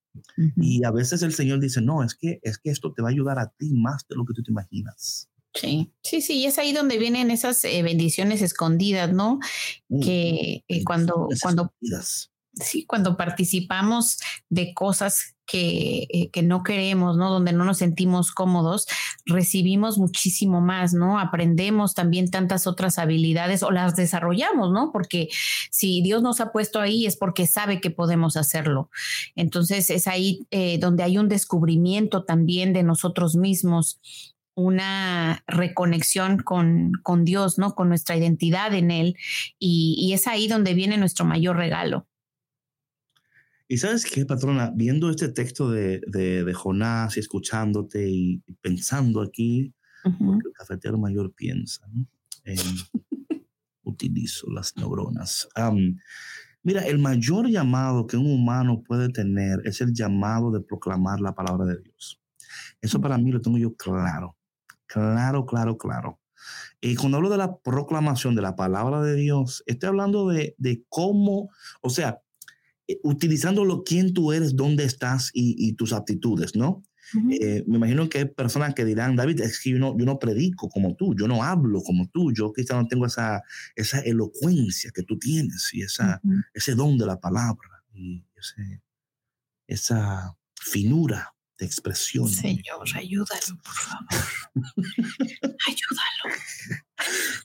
[0.56, 3.12] Y a veces el Señor dice, no, es que, es que esto te va a
[3.12, 5.30] ayudar a ti más de lo que tú te imaginas.
[5.54, 9.40] Sí, sí, sí, y es ahí donde vienen esas eh, bendiciones escondidas, ¿no?
[10.02, 11.74] que eh, cuando, cuando,
[12.54, 14.18] sí, cuando participamos
[14.50, 17.32] de cosas que, eh, que, no queremos, ¿no?
[17.32, 18.86] Donde no nos sentimos cómodos,
[19.26, 21.20] recibimos muchísimo más, ¿no?
[21.20, 24.92] Aprendemos también tantas otras habilidades o las desarrollamos, ¿no?
[24.92, 25.30] Porque
[25.72, 28.90] si Dios nos ha puesto ahí es porque sabe que podemos hacerlo.
[29.36, 30.46] Entonces es ahí
[30.80, 34.02] donde hay un descubrimiento también de nosotros mismos
[34.58, 37.76] una reconexión con, con, Dios, ¿no?
[37.76, 39.16] Con nuestra identidad en Él.
[39.60, 42.08] Y, es ahí donde viene nuestro mayor regalo.
[43.68, 49.76] Y sabes qué, patrona, viendo este texto de, de, Jonás y escuchándote y pensando aquí,
[50.04, 52.08] el cafetero mayor piensa, ¿no?
[53.84, 55.48] utilizo las neuronas.
[56.64, 61.36] mira, el mayor llamado que un humano puede tener es el llamado de proclamar la
[61.36, 62.20] palabra de Dios.
[62.82, 64.37] Eso para mí lo tengo yo claro.
[64.88, 66.20] Claro, claro, claro.
[66.82, 70.56] Y cuando hablo de la proclamación de la palabra de Dios, estoy hablando de,
[70.90, 71.50] cómo,
[71.82, 72.22] o sea,
[72.88, 76.84] eh, utilizando lo quién tú eres, dónde estás y, tus aptitudes, ¿no?
[77.32, 80.20] Eh, me imagino que hay personas que dirán, David, es que yo no, yo no
[80.20, 83.44] predico como tú, yo no hablo como tú, yo quizá no tengo esa,
[83.76, 86.22] esa elocuencia que tú tienes y esa,
[86.54, 88.26] ese don de la palabra y
[89.68, 92.30] esa finura de expresión.
[92.30, 94.08] Señor, ayúdalo, por favor.
[95.68, 96.36] ayúdalo.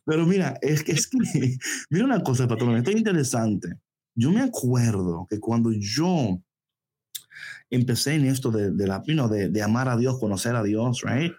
[0.05, 1.59] Pero mira, es que, es que,
[1.91, 3.79] mira una cosa, patrón, esto es interesante.
[4.15, 6.43] Yo me acuerdo que cuando yo
[7.71, 11.03] empecé en esto de, de la, you de, de, amar a Dios, conocer a Dios,
[11.03, 11.33] right?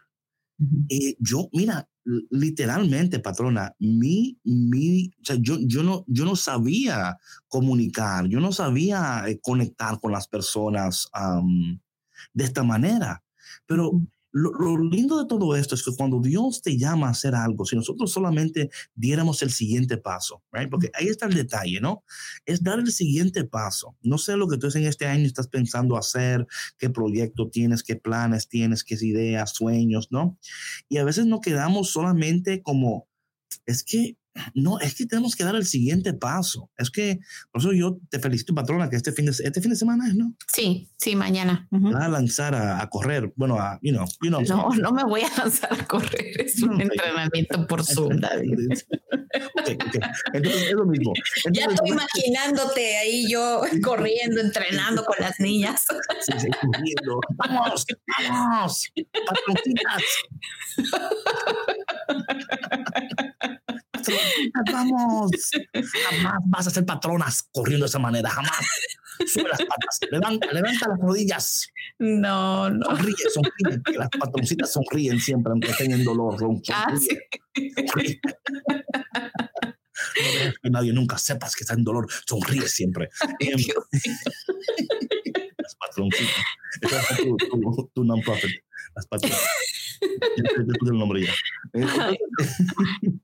[0.88, 1.88] y yo, mira,
[2.29, 8.51] literalmente, patrona, mi, mi, o sea, yo, yo, no, yo no sabía comunicar, yo no
[8.51, 11.09] sabía eh, conectar con las personas
[12.33, 13.23] de esta manera.
[13.65, 13.91] Pero
[14.33, 17.75] lo, lindo de todo esto es que cuando Dios te llama a hacer algo, si
[17.75, 20.69] nosotros solamente diéramos el siguiente paso, right?
[20.69, 22.03] porque ahí está el detalle, ¿no?
[22.45, 23.95] Es dar el siguiente paso.
[24.01, 26.47] No sé lo que tú en este año estás pensando hacer,
[26.79, 30.39] qué proyecto tienes, qué planes tienes, qué ideas, sueños, ¿no?
[30.89, 33.07] Y a veces no quedamos solamente como,
[33.67, 34.17] es que
[34.53, 36.69] no, es que tenemos que dar el siguiente paso.
[36.77, 37.19] Es que,
[37.51, 40.15] por eso yo te felicito, patrona, que este fin de, este fin de semana es,
[40.15, 40.33] ¿no?
[40.51, 41.67] Sí, sí, mañana.
[41.71, 43.31] a lanzar a, correr.
[43.35, 46.41] Bueno, a, you know, you know, No, no me voy a lanzar a correr.
[46.41, 48.69] Es un entrenamiento por Zoom, David.
[49.61, 50.01] Okay, okay.
[50.33, 51.13] Entonces, es lo mismo.
[51.53, 55.85] ya estoy imaginándote ahí yo corriendo, entrenando con las niñas.
[56.21, 57.19] Sí, sí, corriendo.
[57.35, 57.85] Vamos,
[58.29, 58.93] vamos,
[64.03, 65.31] patroncitas vamos.
[66.09, 68.65] Jamás vas a ser patronas corriendo de esa manera, jamás.
[69.27, 71.67] Sube las patas, levanta, levanta las rodillas.
[71.99, 72.85] No, no.
[72.85, 76.37] Sonríe, sonríe, que las patroncitas sonríen siempre, aunque estén en dolor.
[76.71, 76.99] Ah, no
[80.61, 83.09] que nadie nunca sepas que está en dolor, sonríe siempre.
[83.39, 83.59] Em,
[85.57, 86.43] las patroncitas.
[86.81, 88.51] Esa es tu, tu, tu non-profit.
[88.95, 89.49] Las patroncitas.
[90.86, 91.34] el nombre ya.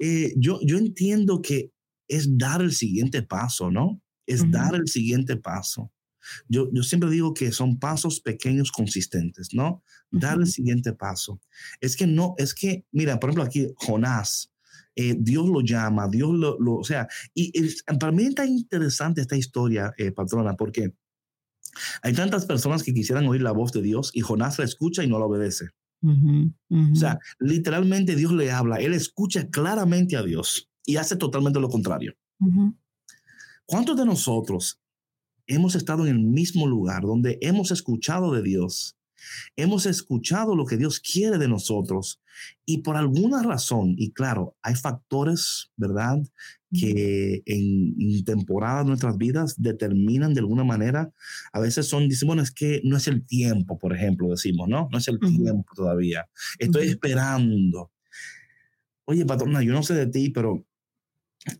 [0.00, 1.72] Eh, yo, yo entiendo que
[2.06, 4.00] es dar el siguiente paso, ¿no?
[4.26, 5.90] Es dar el siguiente paso.
[6.48, 9.82] Yo, yo siempre digo que son pasos pequeños consistentes, ¿no?
[10.10, 11.40] Dar el siguiente paso.
[11.80, 14.52] Es que no, es que, mira, por ejemplo, aquí Jonás,
[14.94, 17.52] eh, Dios lo llama, Dios lo, o sea, y,
[18.00, 20.92] para mí está interesante esta historia, eh, patrona, porque
[22.02, 25.08] hay tantas personas que quisieran oír la voz de Dios y Jonás la escucha y
[25.08, 25.70] no la obedece.
[26.02, 31.68] O sea, literalmente Dios le habla, él escucha claramente a Dios y hace totalmente lo
[31.68, 32.14] contrario.
[33.66, 34.80] ¿Cuántos de nosotros
[35.46, 38.97] hemos estado en el mismo lugar donde hemos escuchado de Dios?
[39.56, 42.20] Hemos escuchado lo que Dios quiere de nosotros
[42.64, 46.18] y por alguna razón, y claro, hay factores, ¿verdad?
[46.72, 51.10] Que en, temporada de nuestras vidas determinan de alguna manera,
[51.52, 54.88] a veces son, dicen, bueno, es que no es el tiempo, por ejemplo, decimos, ¿no?
[54.92, 56.28] No es el tiempo todavía.
[56.58, 57.90] Estoy esperando.
[59.06, 60.66] Oye, patrona, yo no sé de ti, pero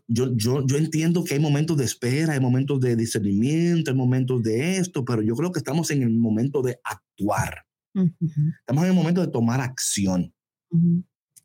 [0.07, 4.43] yo, yo, yo entiendo que hay momentos de espera, hay momentos de discernimiento, hay momentos
[4.43, 7.65] de esto, pero yo creo que estamos en el momento de actuar.
[7.93, 10.33] Estamos en el momento de tomar acción.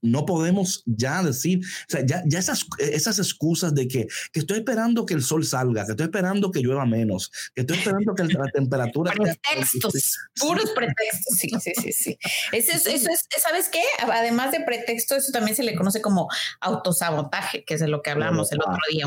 [0.04, 4.58] No podemos ya decir, o sea, ya, ya esas, esas excusas de que, que, estoy
[4.58, 8.24] esperando que el sol salga, que estoy esperando que llueva menos, que estoy esperando que
[8.24, 9.12] la temperatura...
[9.12, 12.18] pretextos, puros pretextos, sí, sí, sí, sí.
[12.52, 13.82] Eso es, eso es, ¿sabes qué?
[14.00, 16.28] Además de pretexto, eso también se le conoce como
[16.60, 19.06] autosabotaje, que es de lo que hablamos el otro día.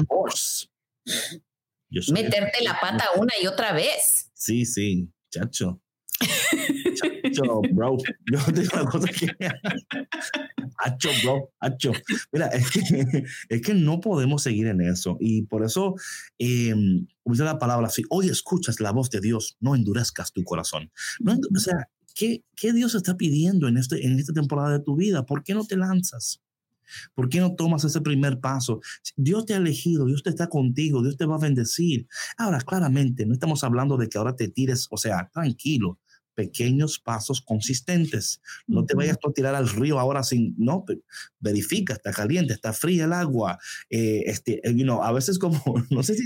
[2.11, 4.31] Meterte la pata una y otra vez.
[4.33, 5.79] Sí, sí, chacho.
[7.37, 7.97] Hacho, bro.
[8.31, 9.27] Yo te digo una cosa que.
[10.77, 11.51] Hacho, bro.
[11.59, 11.91] Hacho.
[12.31, 15.17] Mira, es que, es que, no podemos seguir en eso.
[15.19, 15.95] Y por eso,
[16.39, 16.73] eh,
[17.23, 20.91] usa la palabra así: hoy escuchas la voz de Dios, no endurezcas tu corazón.
[21.19, 24.95] No, o sea, ¿qué, ¿qué Dios está pidiendo en, este, en esta temporada de tu
[24.95, 25.25] vida?
[25.25, 26.41] ¿Por qué no te lanzas?
[27.13, 28.79] ¿Por qué no tomas ese primer paso?
[29.15, 32.07] Dios te ha elegido, Dios te está contigo, Dios te va a bendecir.
[32.37, 35.99] Ahora, claramente, no estamos hablando de que ahora te tires, o sea, tranquilo
[36.37, 38.41] pequeños pasos consistentes.
[38.67, 40.85] No te vayas a tirar al río ahora sin, no,
[41.39, 43.57] verifica, está caliente, está fría el agua.
[43.89, 45.59] Eh, este, eh, you a veces como,
[45.89, 46.23] no sé si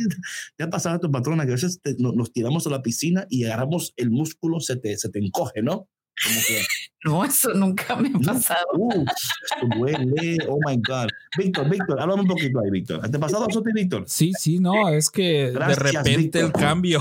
[0.57, 3.45] te ha pasado a tu patrona que a veces nos tiramos a la piscina y
[3.45, 5.87] agarramos el músculo, se te, se te encoge, ¿no?
[7.05, 8.67] no, eso nunca me ha pasado.
[8.73, 10.37] Uh, esto duele.
[10.49, 11.07] Oh my God.
[11.37, 13.09] Víctor, Víctor, háblame un poquito ahí, Víctor.
[13.09, 14.03] ¿Te ha pasado eso Víctor?
[14.07, 16.99] Sí, sí, no, es que de repente el cambio.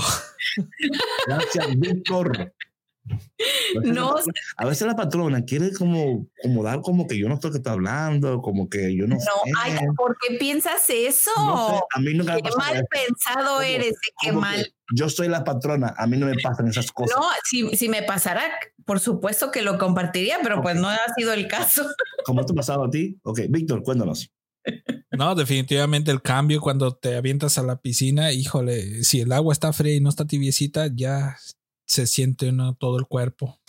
[1.27, 2.53] Gracias, Víctor.
[3.83, 4.15] No.
[4.57, 7.71] A veces la patrona quiere como, como dar como que yo no estoy que está
[7.71, 11.31] hablando, como que yo no, no ¿por qué piensas eso?
[11.37, 14.71] a mí nunca qué mal pensado eres, qué mal.
[14.93, 17.17] Yo soy la patrona, a mí no me pasan esas cosas.
[17.17, 18.43] No, si, si me pasara,
[18.85, 21.83] por supuesto que lo compartiría, pero pues no ha sido el caso.
[22.25, 23.17] ¿Cómo te ha pasado a ti?
[23.23, 24.29] Ok, Víctor, cuéntanos.
[25.11, 29.73] No, definitivamente el cambio cuando te avientas a la piscina, híjole, si el agua está
[29.73, 31.37] fría y no está tibiecita, ya
[31.91, 33.59] se siente uno todo el cuerpo.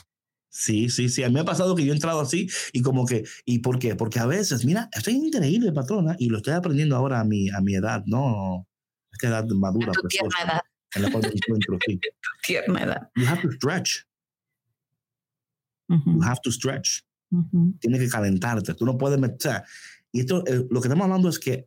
[0.49, 1.25] Sí, sí, sí.
[1.25, 3.81] A mí me ha pasado que yo he entrado así y como que, ¿y por
[3.81, 3.97] qué?
[3.97, 7.61] Porque a veces, mira, estoy increíble, patrona, y lo estoy aprendiendo ahora a mi, a
[7.61, 8.68] mi edad, ¿no?
[9.11, 9.91] Esta edad madura.
[9.91, 10.61] A tu tierna edad.
[10.95, 11.99] En la cual me encuentro, sí.
[12.01, 13.11] tu tierna edad.
[13.16, 14.07] You have to stretch.
[15.89, 17.05] You have to stretch.
[17.81, 18.75] Tienes que calentarte.
[18.75, 19.64] Tú no puedes meter.
[20.12, 21.66] Y esto, eh, lo que estamos hablando es que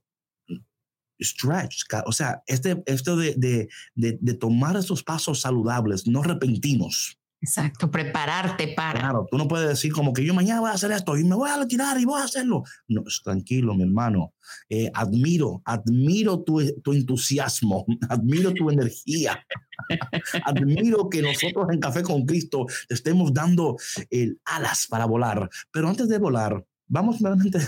[1.20, 7.20] stretch, o sea, este, esto de, de, de, tomar esos pasos saludables, no repentinos.
[7.42, 9.00] Exacto, prepararte para.
[9.00, 11.36] Claro, tú no puedes decir como que yo mañana voy a hacer esto y me
[11.36, 12.64] voy a retirar y voy a hacerlo.
[12.88, 14.34] No, tranquilo, mi hermano.
[14.68, 19.46] Eh, admiro, admiro tu, tu, entusiasmo, admiro tu energía.
[20.46, 23.78] admiro que nosotros en Café con Cristo estemos dando
[24.10, 25.48] el alas para volar.
[25.72, 27.60] Pero antes de volar, vamos realmente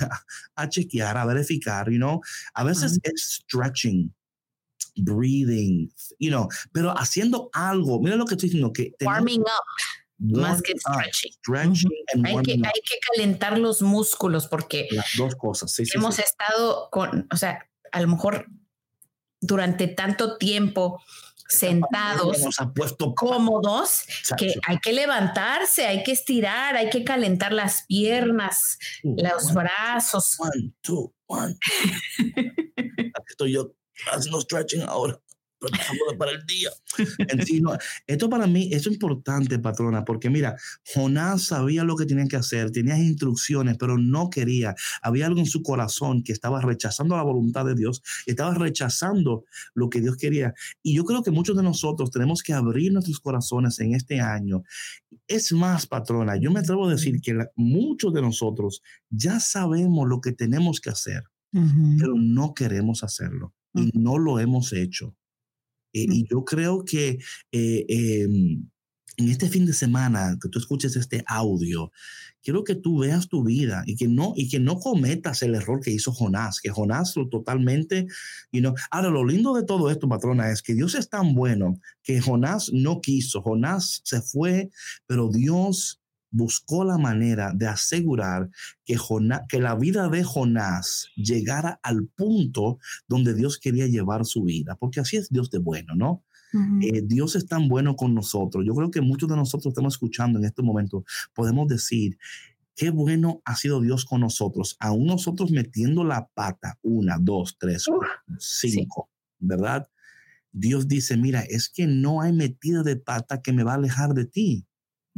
[0.55, 2.21] a, chequear, a verificar, you know.
[2.53, 4.13] A veces es stretching,
[4.97, 7.99] breathing, you know, pero haciendo algo.
[8.01, 8.73] Mira lo que estoy diciendo.
[8.73, 10.37] Que warming up.
[10.39, 11.91] más que stretching.
[12.25, 15.71] hay, que, hay que calentar los músculos porque las dos cosas.
[15.71, 18.47] Sí, hemos estado con, o sea, a lo mejor
[19.39, 21.01] durante tanto tiempo
[21.47, 22.37] sentados,
[23.15, 24.03] cómodos,
[24.37, 30.35] que hay que levantarse, hay que estirar, hay que calentar las piernas, los brazos.
[30.39, 31.55] One, two, one.
[33.29, 33.73] Estoy yo
[34.11, 35.19] haciendo stretching ahora
[36.17, 36.69] para el día.
[38.07, 40.55] esto para mí es importante, patrona, porque mira,
[40.93, 44.75] Jonás sabía lo que tenía que hacer, tenía instrucciones, pero no quería.
[45.01, 49.89] Había algo en su corazón que estaba rechazando la voluntad de Dios, estaba rechazando lo
[49.89, 50.53] que Dios quería.
[50.83, 54.63] Y yo creo que muchos de nosotros tenemos que abrir nuestros corazones en este año.
[55.27, 60.21] Es más, patrona, yo me atrevo a decir que muchos de nosotros ya sabemos lo
[60.21, 65.15] que tenemos que hacer, pero no queremos hacerlo y no lo hemos hecho.
[65.93, 67.19] Eh, y yo creo que
[67.51, 68.69] eh, em,
[69.17, 71.91] en este fin de semana que tú escuches este audio,
[72.43, 75.81] quiero que tú veas tu vida y que no y que no cometas el error
[75.81, 78.07] que hizo Jonás, que Jonás lo totalmente
[78.51, 78.75] y no.
[78.91, 82.71] Ahora lo lindo de todo esto, patrona, es que Dios es tan bueno que Jonás
[82.71, 84.69] no quiso, Jonás se fue,
[85.07, 85.99] pero Dios
[86.29, 88.49] buscó la manera de asegurar
[88.85, 88.97] que,
[89.49, 94.99] que la vida de Jonás llegara al punto donde Dios quería llevar su vida, porque
[94.99, 96.23] así es Dios de bueno, ¿no?
[96.81, 98.63] Eh, Dios es tan bueno con nosotros.
[98.65, 101.03] Yo creo que muchos de nosotros estamos escuchando en este momento,
[101.33, 102.17] podemos decir,
[102.75, 107.85] qué bueno ha sido Dios con nosotros, aún nosotros metiendo la pata, una, dos, tres,
[108.39, 109.09] cinco,
[109.39, 109.87] ¿verdad?
[110.51, 114.13] Dios dice, mira, es que no hay metida de pata que me va a alejar
[114.13, 114.66] de ti.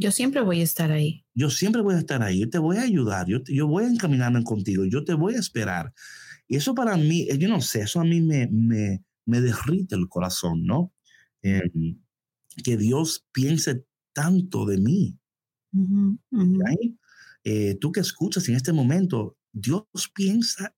[0.00, 1.26] Yo siempre voy a estar ahí.
[1.34, 2.40] Yo siempre voy a estar ahí.
[2.40, 3.26] Yo te voy a ayudar.
[3.26, 4.86] Yo, yo voy a encaminarme contigo.
[4.86, 5.92] Yo te voy a esperar.
[6.48, 10.08] Y eso para mí, yo no sé, eso a mí me, me, me derrite el
[10.08, 10.92] corazón, ¿no?
[11.42, 12.00] Em,
[12.64, 13.84] que Dios piense
[14.14, 15.18] tanto de mí.
[17.44, 19.84] Eh, tú que escuchas en este momento, Dios
[20.14, 20.74] piensa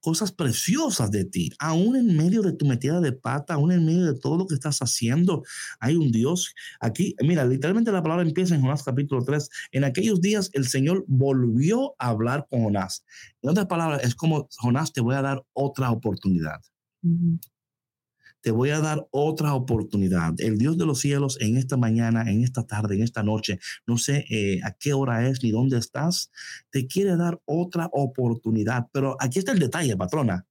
[0.00, 4.04] cosas preciosas de ti, aún en medio de tu metida de pata, aún en medio
[4.06, 5.42] de todo lo que estás haciendo,
[5.78, 6.54] hay un Dios.
[6.80, 9.48] Aquí, mira, literalmente la palabra empieza en Jonás capítulo 3.
[9.72, 13.04] En aquellos días el Señor volvió a hablar con Jonás.
[13.42, 16.60] En otras palabras, es como, Jonás, te voy a dar otra oportunidad
[18.40, 20.34] te voy a dar otra oportunidad.
[20.38, 23.98] El Dios de los cielos en esta mañana, en esta tarde, en esta noche, no
[23.98, 26.30] sé eh, a qué hora es ni dónde estás,
[26.70, 28.86] te quiere dar otra oportunidad.
[28.92, 30.46] Pero aquí está el detalle, patrona.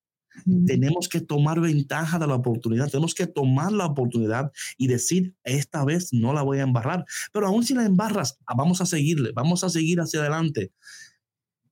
[0.65, 5.83] Tenemos que tomar ventaja de la oportunidad, tenemos que tomar la oportunidad y decir, esta
[5.83, 9.31] vez no la voy a embarrar, pero aún si la embarras, ah, vamos a seguirle,
[9.33, 10.71] vamos a seguir hacia adelante.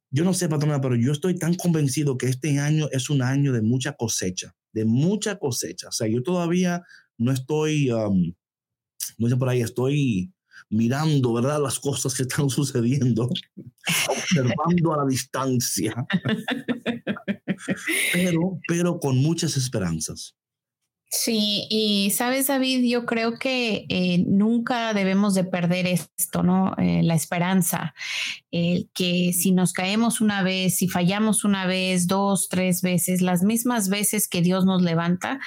[0.09, 3.53] Yo no sé, patrona, pero yo estoy tan convencido que este año es un año
[3.53, 5.87] de mucha cosecha de mucha cosecha.
[5.89, 6.83] O sea, yo todavía
[7.17, 7.89] no estoy,
[9.17, 10.31] no sé por ahí, estoy
[10.69, 11.61] mirando, ¿verdad?
[11.61, 13.29] Las cosas que están sucediendo,
[14.09, 15.95] observando a la distancia,
[18.13, 20.35] pero, pero con muchas esperanzas.
[21.09, 26.75] Sí, y sabes, David, yo creo que eh, nunca debemos de perder esto, ¿no?
[26.77, 27.93] Eh, la esperanza,
[28.93, 33.87] que si nos caemos una vez, si fallamos una vez, dos, tres veces, las mismas
[33.87, 35.39] veces que Dios nos levanta,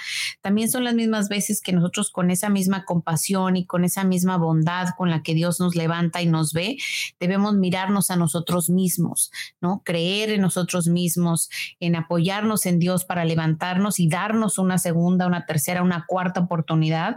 [0.42, 4.36] también son las mismas veces que nosotros con esa misma compasión y con esa misma
[4.36, 6.76] bondad con la que Dios nos levanta y nos ve,
[7.18, 9.82] debemos mirarnos a nosotros mismos, ¿no?
[9.84, 11.50] Creer en nosotros mismos,
[11.80, 17.16] en apoyarnos en Dios para levantarnos y darnos una segunda, una tercera, una cuarta oportunidad.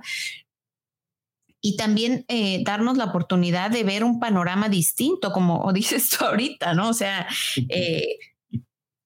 [1.61, 6.73] Y también eh, darnos la oportunidad de ver un panorama distinto, como dices tú ahorita,
[6.73, 6.89] ¿no?
[6.89, 7.27] O sea,
[7.69, 8.17] eh,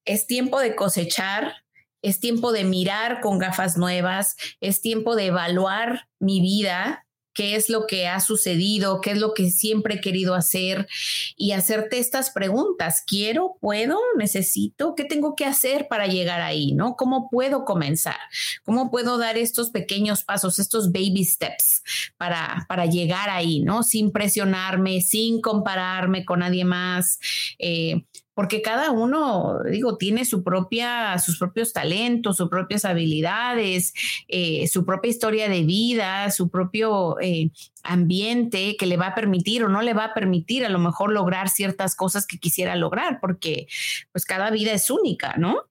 [0.06, 1.54] es tiempo de cosechar,
[2.02, 7.04] es tiempo de mirar con gafas nuevas, es tiempo de evaluar mi vida
[7.38, 10.88] qué es lo que ha sucedido, qué es lo que siempre he querido hacer
[11.36, 13.04] y hacerte estas preguntas.
[13.06, 13.58] ¿Quiero?
[13.60, 13.96] ¿Puedo?
[14.18, 14.96] ¿Necesito?
[14.96, 16.72] ¿Qué tengo que hacer para llegar ahí?
[16.72, 16.96] ¿No?
[16.96, 18.18] ¿Cómo puedo comenzar?
[18.64, 21.84] ¿Cómo puedo dar estos pequeños pasos, estos baby steps
[22.16, 23.60] para, para llegar ahí?
[23.60, 23.84] ¿No?
[23.84, 27.20] Sin presionarme, sin compararme con nadie más.
[27.60, 28.02] Eh,
[28.38, 33.94] porque cada uno, digo, tiene su propia, sus propios talentos, sus propias habilidades,
[34.28, 37.50] eh, su propia historia de vida, su propio eh,
[37.82, 41.10] ambiente que le va a permitir o no le va a permitir a lo mejor
[41.10, 43.66] lograr ciertas cosas que quisiera lograr, porque
[44.12, 45.64] pues cada vida es única, ¿no?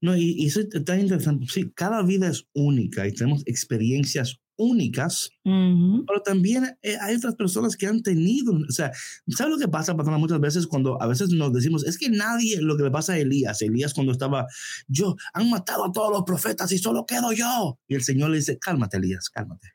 [0.00, 1.44] No, y, y eso está interesante.
[1.50, 7.76] Sí, cada vida es única y tenemos experiencias únicas, pero también eh, hay otras personas
[7.76, 8.92] que han tenido, o sea,
[9.28, 10.18] ¿sabes lo que pasa, patrona?
[10.18, 13.18] Muchas veces cuando a veces nos decimos, es que nadie, lo que le pasa a
[13.18, 14.46] Elías, Elías cuando estaba,
[14.88, 17.78] yo, han matado a todos los profetas y solo quedo yo.
[17.86, 19.68] Y el Señor le dice, cálmate, Elías, cálmate.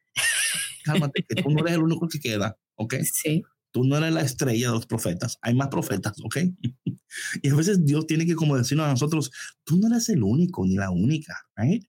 [0.83, 2.95] Cálmate, que tú no eres el único que queda, ¿ok?
[3.09, 3.41] Sí.
[3.71, 6.37] Tú no eres la estrella de los profetas, hay más profetas, ¿ok?
[7.41, 9.31] y a veces Dios tiene que como decirnos a nosotros,
[9.63, 11.83] tú no eres el único ni la única, ¿right?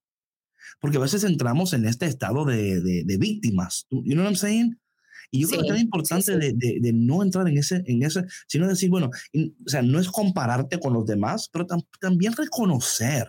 [0.80, 3.86] Porque a veces entramos en este estado de, de, víctimas.
[3.90, 4.78] You know what I'm saying?
[5.30, 8.68] Y yo creo que es importante De, de, no entrar en ese, en ese, sino
[8.68, 11.66] decir, bueno, o sea, no es compararte con los demás, pero
[12.00, 13.28] también reconocer.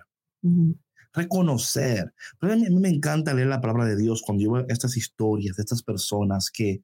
[1.14, 2.14] Reconocer.
[2.40, 5.56] Pero a mí, me encanta leer la palabra de Dios cuando yo veo estas historias
[5.56, 6.84] de estas personas que,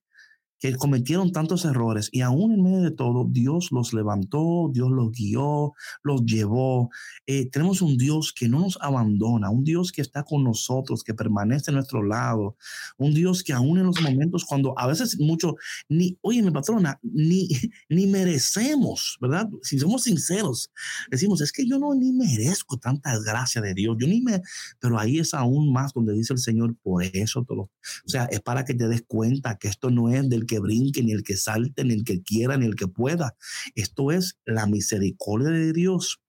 [0.61, 5.11] que cometieron tantos errores y aún en medio de todo, Dios los levantó, Dios los
[5.11, 6.91] guió, los llevó.
[7.25, 11.15] Eh, tenemos un Dios que no nos abandona, un Dios que está con nosotros, que
[11.15, 12.57] permanece a nuestro lado,
[12.97, 15.55] un Dios que aún en los momentos cuando a veces mucho,
[15.89, 17.47] ni, oye, mi patrona, ni,
[17.89, 19.49] ni merecemos, ¿verdad?
[19.63, 20.71] Si somos sinceros,
[21.09, 24.43] decimos, es que yo no ni merezco tanta gracia de Dios, yo ni me,
[24.79, 28.41] pero ahí es aún más donde dice el Señor, por eso, todo, o sea, es
[28.41, 31.37] para que te des cuenta que esto no es del que brinque, ni el que
[31.37, 33.37] salte, ni el que quiera, ni el que pueda.
[33.73, 36.19] Esto es la misericordia de Dios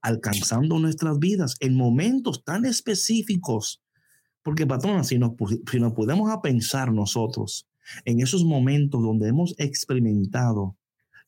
[0.00, 3.82] alcanzando nuestras vidas en momentos tan específicos.
[4.44, 5.32] Porque, patrona, si nos,
[5.68, 7.66] si nos podemos a pensar nosotros,
[8.04, 10.76] en esos momentos donde hemos experimentado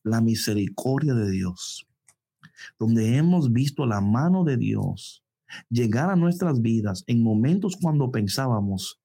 [0.05, 1.88] la misericordia de Dios,
[2.78, 5.24] donde hemos visto la mano de Dios
[5.68, 9.01] llegar a nuestras vidas en momentos cuando pensábamos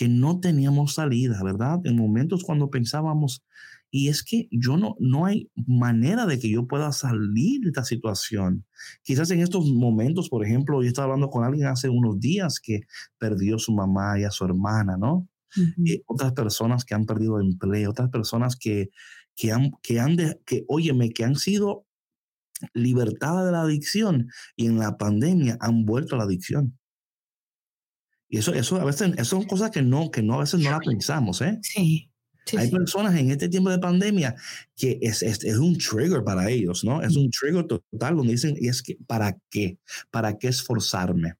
[0.00, 1.78] que no teníamos salida, ¿verdad?
[1.84, 3.44] En momentos cuando pensábamos,
[3.90, 7.84] y es que yo no, no hay manera de que yo pueda salir de esta
[7.84, 8.64] situación.
[9.02, 12.80] Quizás en estos momentos, por ejemplo, yo estaba hablando con alguien hace unos días que
[13.18, 15.28] perdió su mamá y a su hermana, ¿no?
[15.86, 18.88] Eh, otras personas que han perdido empleo, otras personas que,
[19.36, 21.84] que han, que han, de, que, óyeme, que han sido
[22.72, 26.79] libertadas de la adicción y en la pandemia han vuelto a la adicción.
[28.30, 30.70] Y eso, eso a veces eso son cosas que no, que no a veces no
[30.70, 31.58] las pensamos, ¿eh?
[31.62, 32.06] Sí.
[32.56, 34.34] Hay personas en este tiempo de pandemia
[34.76, 37.02] que es, es, es, un trigger para ellos, ¿no?
[37.02, 39.78] Es un trigger total donde dicen, y es que, ¿para qué?
[40.10, 41.34] ¿Para qué esforzarme?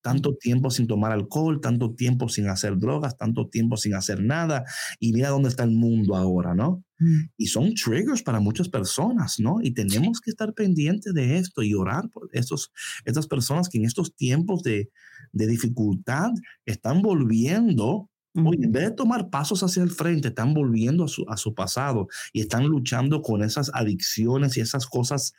[0.00, 4.64] Tanto tiempo sin tomar alcohol, tanto tiempo sin hacer drogas, tanto tiempo sin hacer nada,
[5.00, 6.84] y mira dónde está el mundo ahora, ¿no?
[6.98, 7.30] Mm.
[7.36, 9.58] Y son triggers para muchas personas, ¿no?
[9.62, 12.72] Y tenemos que estar pendientes de esto y orar por estos,
[13.04, 14.90] estas personas que en estos tiempos de,
[15.32, 16.30] de dificultad
[16.64, 21.36] están volviendo en vez de tomar pasos hacia el frente, están volviendo a su, a
[21.36, 25.32] su pasado y están luchando con esas adicciones y esas cosas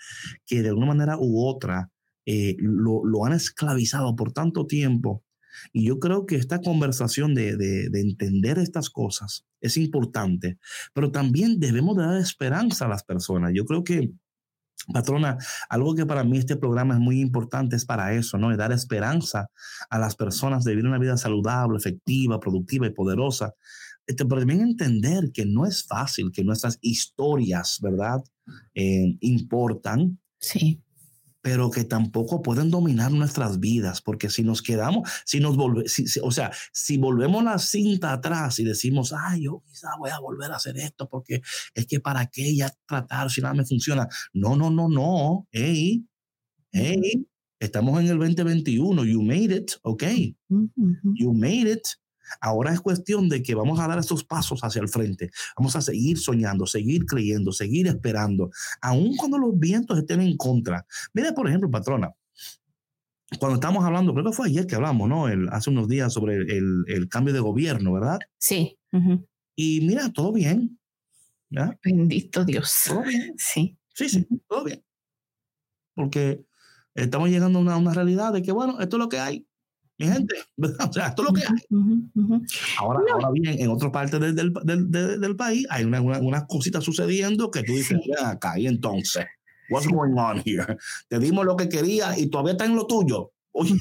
[0.45, 1.89] que de una manera u otra
[2.31, 5.23] eh, lo, lo, han esclavizado por tanto tiempo.
[5.73, 10.59] Y yo creo que esta conversación de, de, de, entender estas cosas es importante,
[10.93, 13.51] pero también debemos dar esperanza a las personas.
[13.55, 14.11] Yo creo que
[14.93, 18.51] Patrona, algo que para mí este programa es muy importante es para eso, ¿no?
[18.51, 19.49] Es dar esperanza
[19.89, 23.55] a las personas de vivir una vida saludable, efectiva, productiva y poderosa.
[24.05, 28.19] Este, pero también entender que no es fácil, que nuestras historias, ¿verdad?
[28.75, 30.19] Eh, importan.
[30.37, 30.83] Sí
[31.41, 36.31] pero que tampoco pueden dominar nuestras vidas, porque si nos quedamos, si nos volvemos, o
[36.31, 40.57] sea, si volvemos la cinta atrás y decimos, ay, yo quizá voy a volver a
[40.57, 41.41] hacer esto, porque
[41.73, 44.07] es que para qué ya tratar si nada me funciona.
[44.33, 46.05] No, no, no, no, hey,
[46.71, 47.27] hey,
[47.59, 50.03] estamos en el 2021, you made it, ok,
[51.15, 51.87] you made it.
[52.41, 55.31] Ahora es cuestión de que vamos a dar esos pasos hacia el frente.
[55.57, 58.51] Vamos a seguir soñando, seguir creyendo, seguir esperando,
[58.81, 60.85] aun cuando los vientos estén en contra.
[61.13, 62.13] Mira, por ejemplo, patrona,
[63.37, 65.27] cuando estamos hablando, creo que fue ayer que hablamos, ¿no?
[65.27, 68.19] El, hace unos días sobre el, el, cambio de gobierno, ¿verdad?
[68.39, 68.77] Sí.
[69.55, 70.79] Y mira, todo bien.
[71.83, 72.83] Bendito Dios.
[72.87, 73.35] Todo bien.
[73.37, 73.77] Sí.
[73.93, 74.83] Sí, sí, todo bien.
[75.93, 76.43] Porque
[76.95, 79.45] estamos llegando a una, una realidad de que, bueno, esto es lo que hay
[79.99, 80.35] mi gente.
[80.89, 82.47] O sea, esto es lo que hay.
[82.79, 86.83] Ahora, ahora bien, en otras partes del, del, del, del país hay unas una, cositas
[86.83, 88.11] sucediendo que tú dices, sí.
[88.23, 89.25] acá, y entonces,
[89.69, 90.77] what's going on here?
[91.07, 93.31] Te dimos lo que querías y todavía está en lo tuyo.
[93.51, 93.75] Oye.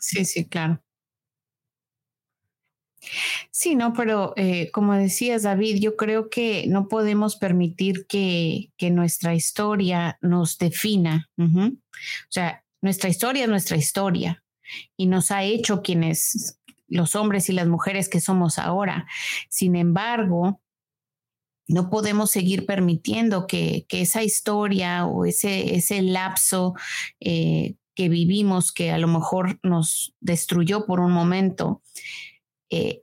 [0.00, 0.80] Sí, sí, claro.
[3.50, 8.90] Sí, no, pero eh, como decías, David, yo creo que no podemos permitir que, que
[8.90, 11.28] nuestra historia nos defina.
[11.38, 11.72] O
[12.28, 14.44] sea, nuestra historia es nuestra historia
[14.96, 16.58] y nos ha hecho quienes
[16.88, 19.06] los hombres y las mujeres que somos ahora.
[19.48, 20.60] Sin embargo,
[21.68, 26.74] no podemos seguir permitiendo que, que esa historia o ese, ese lapso
[27.20, 31.82] eh, que vivimos, que a lo mejor nos destruyó por un momento,
[32.70, 33.02] eh,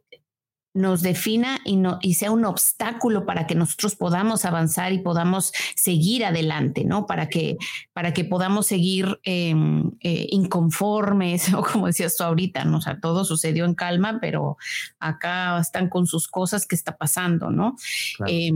[0.76, 5.54] nos defina y, no, y sea un obstáculo para que nosotros podamos avanzar y podamos
[5.74, 7.06] seguir adelante, ¿no?
[7.08, 7.58] Para que,
[7.94, 9.56] para que podamos seguir eh,
[10.02, 12.78] eh, inconformes, o como decías tú ahorita, ¿no?
[12.78, 14.58] O sea, todo sucedió en calma, pero
[15.00, 17.78] acá están con sus cosas que está pasando, ¿no?
[18.18, 18.32] Claro.
[18.34, 18.52] Eh,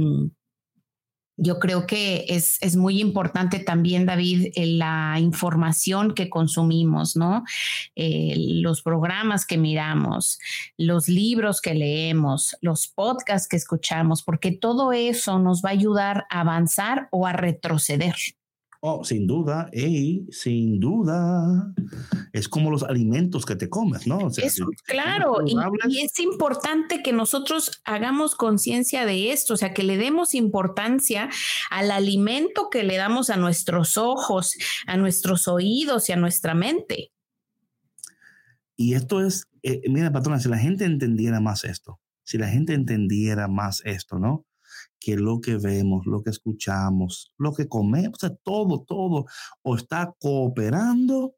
[1.41, 7.43] yo creo que es, es, muy importante también, David, la información que consumimos, ¿no?
[7.95, 10.39] Eh, los programas que miramos,
[10.77, 16.25] los libros que leemos, los podcasts que escuchamos, porque todo eso nos va a ayudar
[16.29, 18.15] a avanzar o a retroceder.
[18.81, 21.73] Oh, sin duda, y sin duda.
[22.31, 24.19] Es como los alimentos que te comes, ¿no?
[24.19, 25.53] O sea, Eso, si, claro, y,
[25.89, 31.29] y, es importante que nosotros hagamos conciencia de esto, o sea, que le demos importancia
[31.69, 34.55] al alimento que le damos a nuestros ojos,
[34.87, 37.11] a nuestros oídos y a nuestra mente.
[38.77, 42.75] Y esto es, eh, mira, patrona, si la gente entendiera más esto, si la gente
[42.75, 44.45] entendiera más esto, ¿no?
[44.99, 49.25] Que lo que vemos, lo que escuchamos, lo que comemos, o sea, todo, todo,
[49.61, 51.35] o está cooperando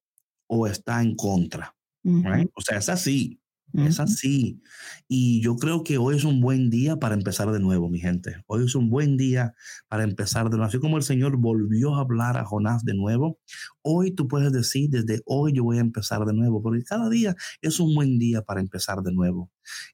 [0.47, 1.75] o está en contra.
[2.03, 2.35] Uh -huh.
[2.35, 2.51] right?
[2.55, 3.40] O sea, es así.
[3.73, 4.61] Es así.
[5.07, 8.35] Y yo creo que hoy es un buen día para empezar de nuevo, mi gente.
[8.47, 9.53] Hoy es un buen día
[9.87, 10.65] para empezar de nuevo.
[10.65, 13.39] Así como el Señor volvió a hablar a Jonás de nuevo,
[13.81, 17.35] hoy tú puedes decir, desde hoy yo voy a empezar de nuevo, porque cada día
[17.61, 19.49] es un buen día para empezar de nuevo.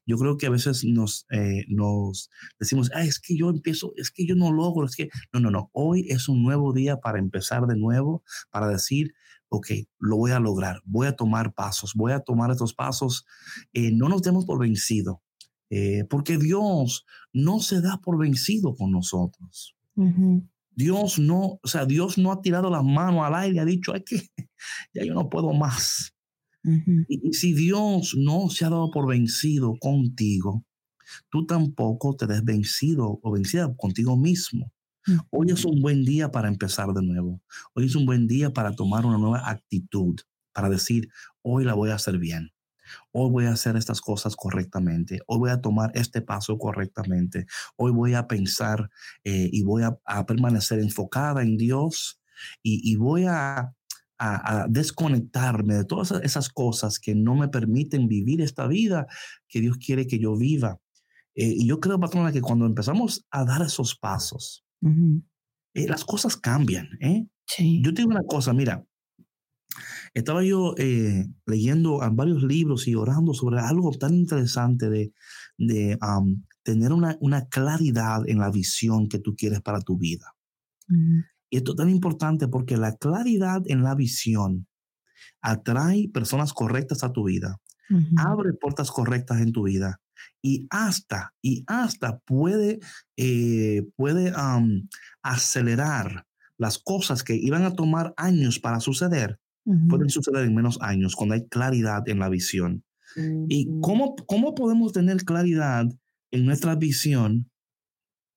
[0.06, 4.26] Yo creo que a veces nos, eh, nos decimos, es que yo empiezo, es que
[4.26, 5.70] yo no logro, es que no, no, no.
[5.72, 9.14] Hoy es un nuevo día para empezar de nuevo, para decir,
[9.48, 9.68] ok,
[9.98, 13.24] lo voy a lograr, voy a tomar pasos, voy a tomar estos pasos,
[13.72, 15.22] eh, no nos demos por vencido,
[15.70, 19.74] eh, porque Dios no se da por vencido con nosotros.
[20.70, 23.94] Dios no, o sea, Dios no ha tirado las manos al aire y ha dicho,
[23.94, 24.20] es que
[24.94, 26.14] ya yo no puedo más.
[26.64, 30.64] y, y si Dios no se ha dado por vencido contigo,
[31.30, 34.72] tú tampoco te des vencido o vencida contigo mismo.
[35.30, 37.40] Hoy es un buen día para empezar de nuevo.
[37.74, 40.20] Hoy es un buen día para tomar una nueva actitud,
[40.52, 41.08] para decir,
[41.42, 42.52] hoy la voy a hacer bien.
[43.12, 45.20] Hoy voy a hacer estas cosas correctamente.
[45.26, 47.46] Hoy voy a tomar este paso correctamente.
[47.76, 48.90] Hoy voy a pensar
[49.24, 52.20] eh, y voy a, permanecer enfocada en Dios
[52.62, 53.74] y, voy a,
[54.68, 59.06] desconectarme de todas esas cosas que no me permiten vivir esta vida
[59.46, 60.80] que Dios quiere que yo viva.
[61.36, 66.36] Eh, y yo creo, patrona, que cuando empezamos a dar esos pasos, eh, las cosas
[66.36, 66.88] cambian.
[67.00, 67.26] ¿eh?
[67.82, 68.84] Yo te digo una cosa, mira,
[70.14, 75.12] estaba yo eh, leyendo varios libros y orando sobre algo tan interesante de,
[75.56, 75.98] de
[76.62, 80.34] tener una, una, claridad en la visión que tú quieres para tu vida.
[81.50, 84.66] Y esto es tan importante porque la claridad en la visión
[85.40, 87.60] atrae personas correctas a tu vida,
[88.16, 90.00] abre puertas correctas en tu vida
[90.42, 92.80] y hasta, y hasta puede,
[93.16, 94.32] eh, puede
[95.22, 96.26] acelerar
[96.56, 99.38] las cosas que iban a tomar años para suceder,
[99.88, 102.84] pueden suceder en menos años cuando hay claridad en la visión.
[103.48, 105.86] ¿Y cómo, cómo podemos tener claridad
[106.30, 107.50] en nuestra visión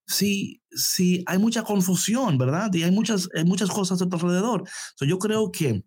[0.07, 2.73] si, si hay mucha confusión, verdad?
[2.73, 4.63] Y hay muchas, muchas cosas a tu alrededor.
[4.99, 5.83] yo creo que,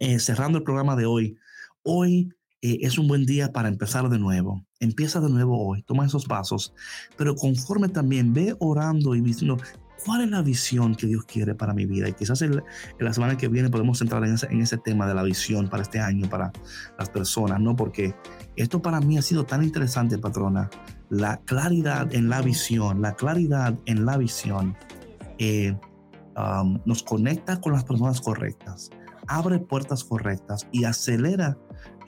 [0.00, 1.36] eh, cerrando el programa de hoy,
[1.82, 2.28] hoy
[2.62, 4.64] eh, es un buen día para empezar de nuevo.
[4.80, 6.74] Empieza de nuevo hoy, toma esos pasos,
[7.16, 9.58] pero conforme también ve orando y diciendo,
[10.04, 12.08] ¿cuál es la visión que Dios quiere para mi vida?
[12.08, 12.62] Y quizás en
[12.98, 15.82] la semana que viene podemos entrar en ese, en ese tema de la visión para
[15.82, 16.52] este año, para
[16.98, 17.76] las personas, ¿no?
[17.76, 18.14] Porque
[18.56, 20.70] esto para mí ha sido tan interesante, patrona.
[21.08, 24.76] La claridad en la visión, la claridad en la visión
[25.38, 25.76] eh,
[26.84, 28.90] nos conecta con las personas correctas,
[29.26, 31.56] abre puertas correctas y acelera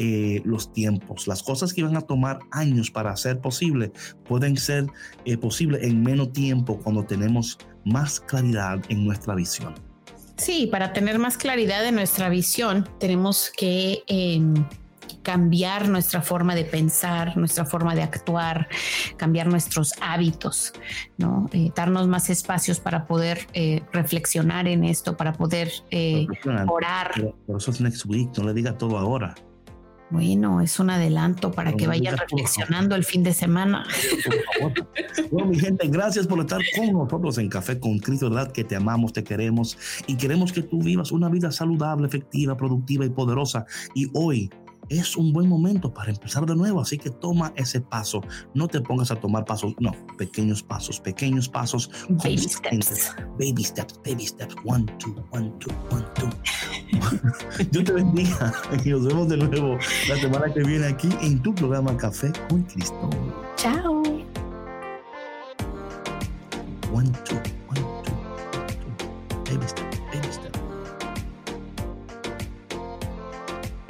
[0.01, 1.27] eh, los tiempos.
[1.27, 3.91] Las cosas que iban a tomar años para ser posible
[4.29, 4.87] pueden ser
[5.25, 9.75] eh, posibles en menos tiempo cuando tenemos más claridad en nuestra visión.
[10.37, 14.55] Sí, para tener más claridad en nuestra visión tenemos que em,
[15.25, 18.69] cambiar nuestra forma de pensar, nuestra forma de actuar,
[19.17, 20.75] cambiar nuestros hábitos,
[21.17, 21.51] ¿no?
[21.53, 23.49] Eh, darnos más espacios para poder
[23.93, 25.73] reflexionar en esto, para poder
[26.69, 27.11] orar.
[27.17, 29.35] Pero, eso es next week, no le diga todo ahora.
[30.11, 33.85] Bueno, es un adelanto para que vayan reflexionando el fin de semana.
[35.31, 38.51] Bueno, mi gente, gracias por estar con nosotros en Café con Cristo, ¿verdad?
[38.51, 43.05] Que te amamos, te queremos y queremos que tú vivas una vida saludable, efectiva, productiva
[43.05, 43.67] y poderosa.
[43.95, 44.51] Y hoy
[44.89, 46.81] es un buen momento para empezar de nuevo.
[46.81, 48.21] Así que toma ese paso.
[48.55, 51.91] No te pongas a tomar pasos, no, pequeños pasos, pequeños pasos.
[52.09, 53.15] Baby steps.
[53.39, 54.55] Baby steps, baby steps.
[54.65, 56.29] One, two, one, two, one, two.
[57.71, 58.53] Dios te bendiga
[58.85, 59.79] y nos vemos de nuevo
[60.09, 63.11] la semana que viene aquí en tu programa Café con Cristo.
[63.57, 64.03] Chao.
[66.93, 67.37] One, two,
[67.69, 68.15] one, two,
[69.45, 69.88] Baby steps.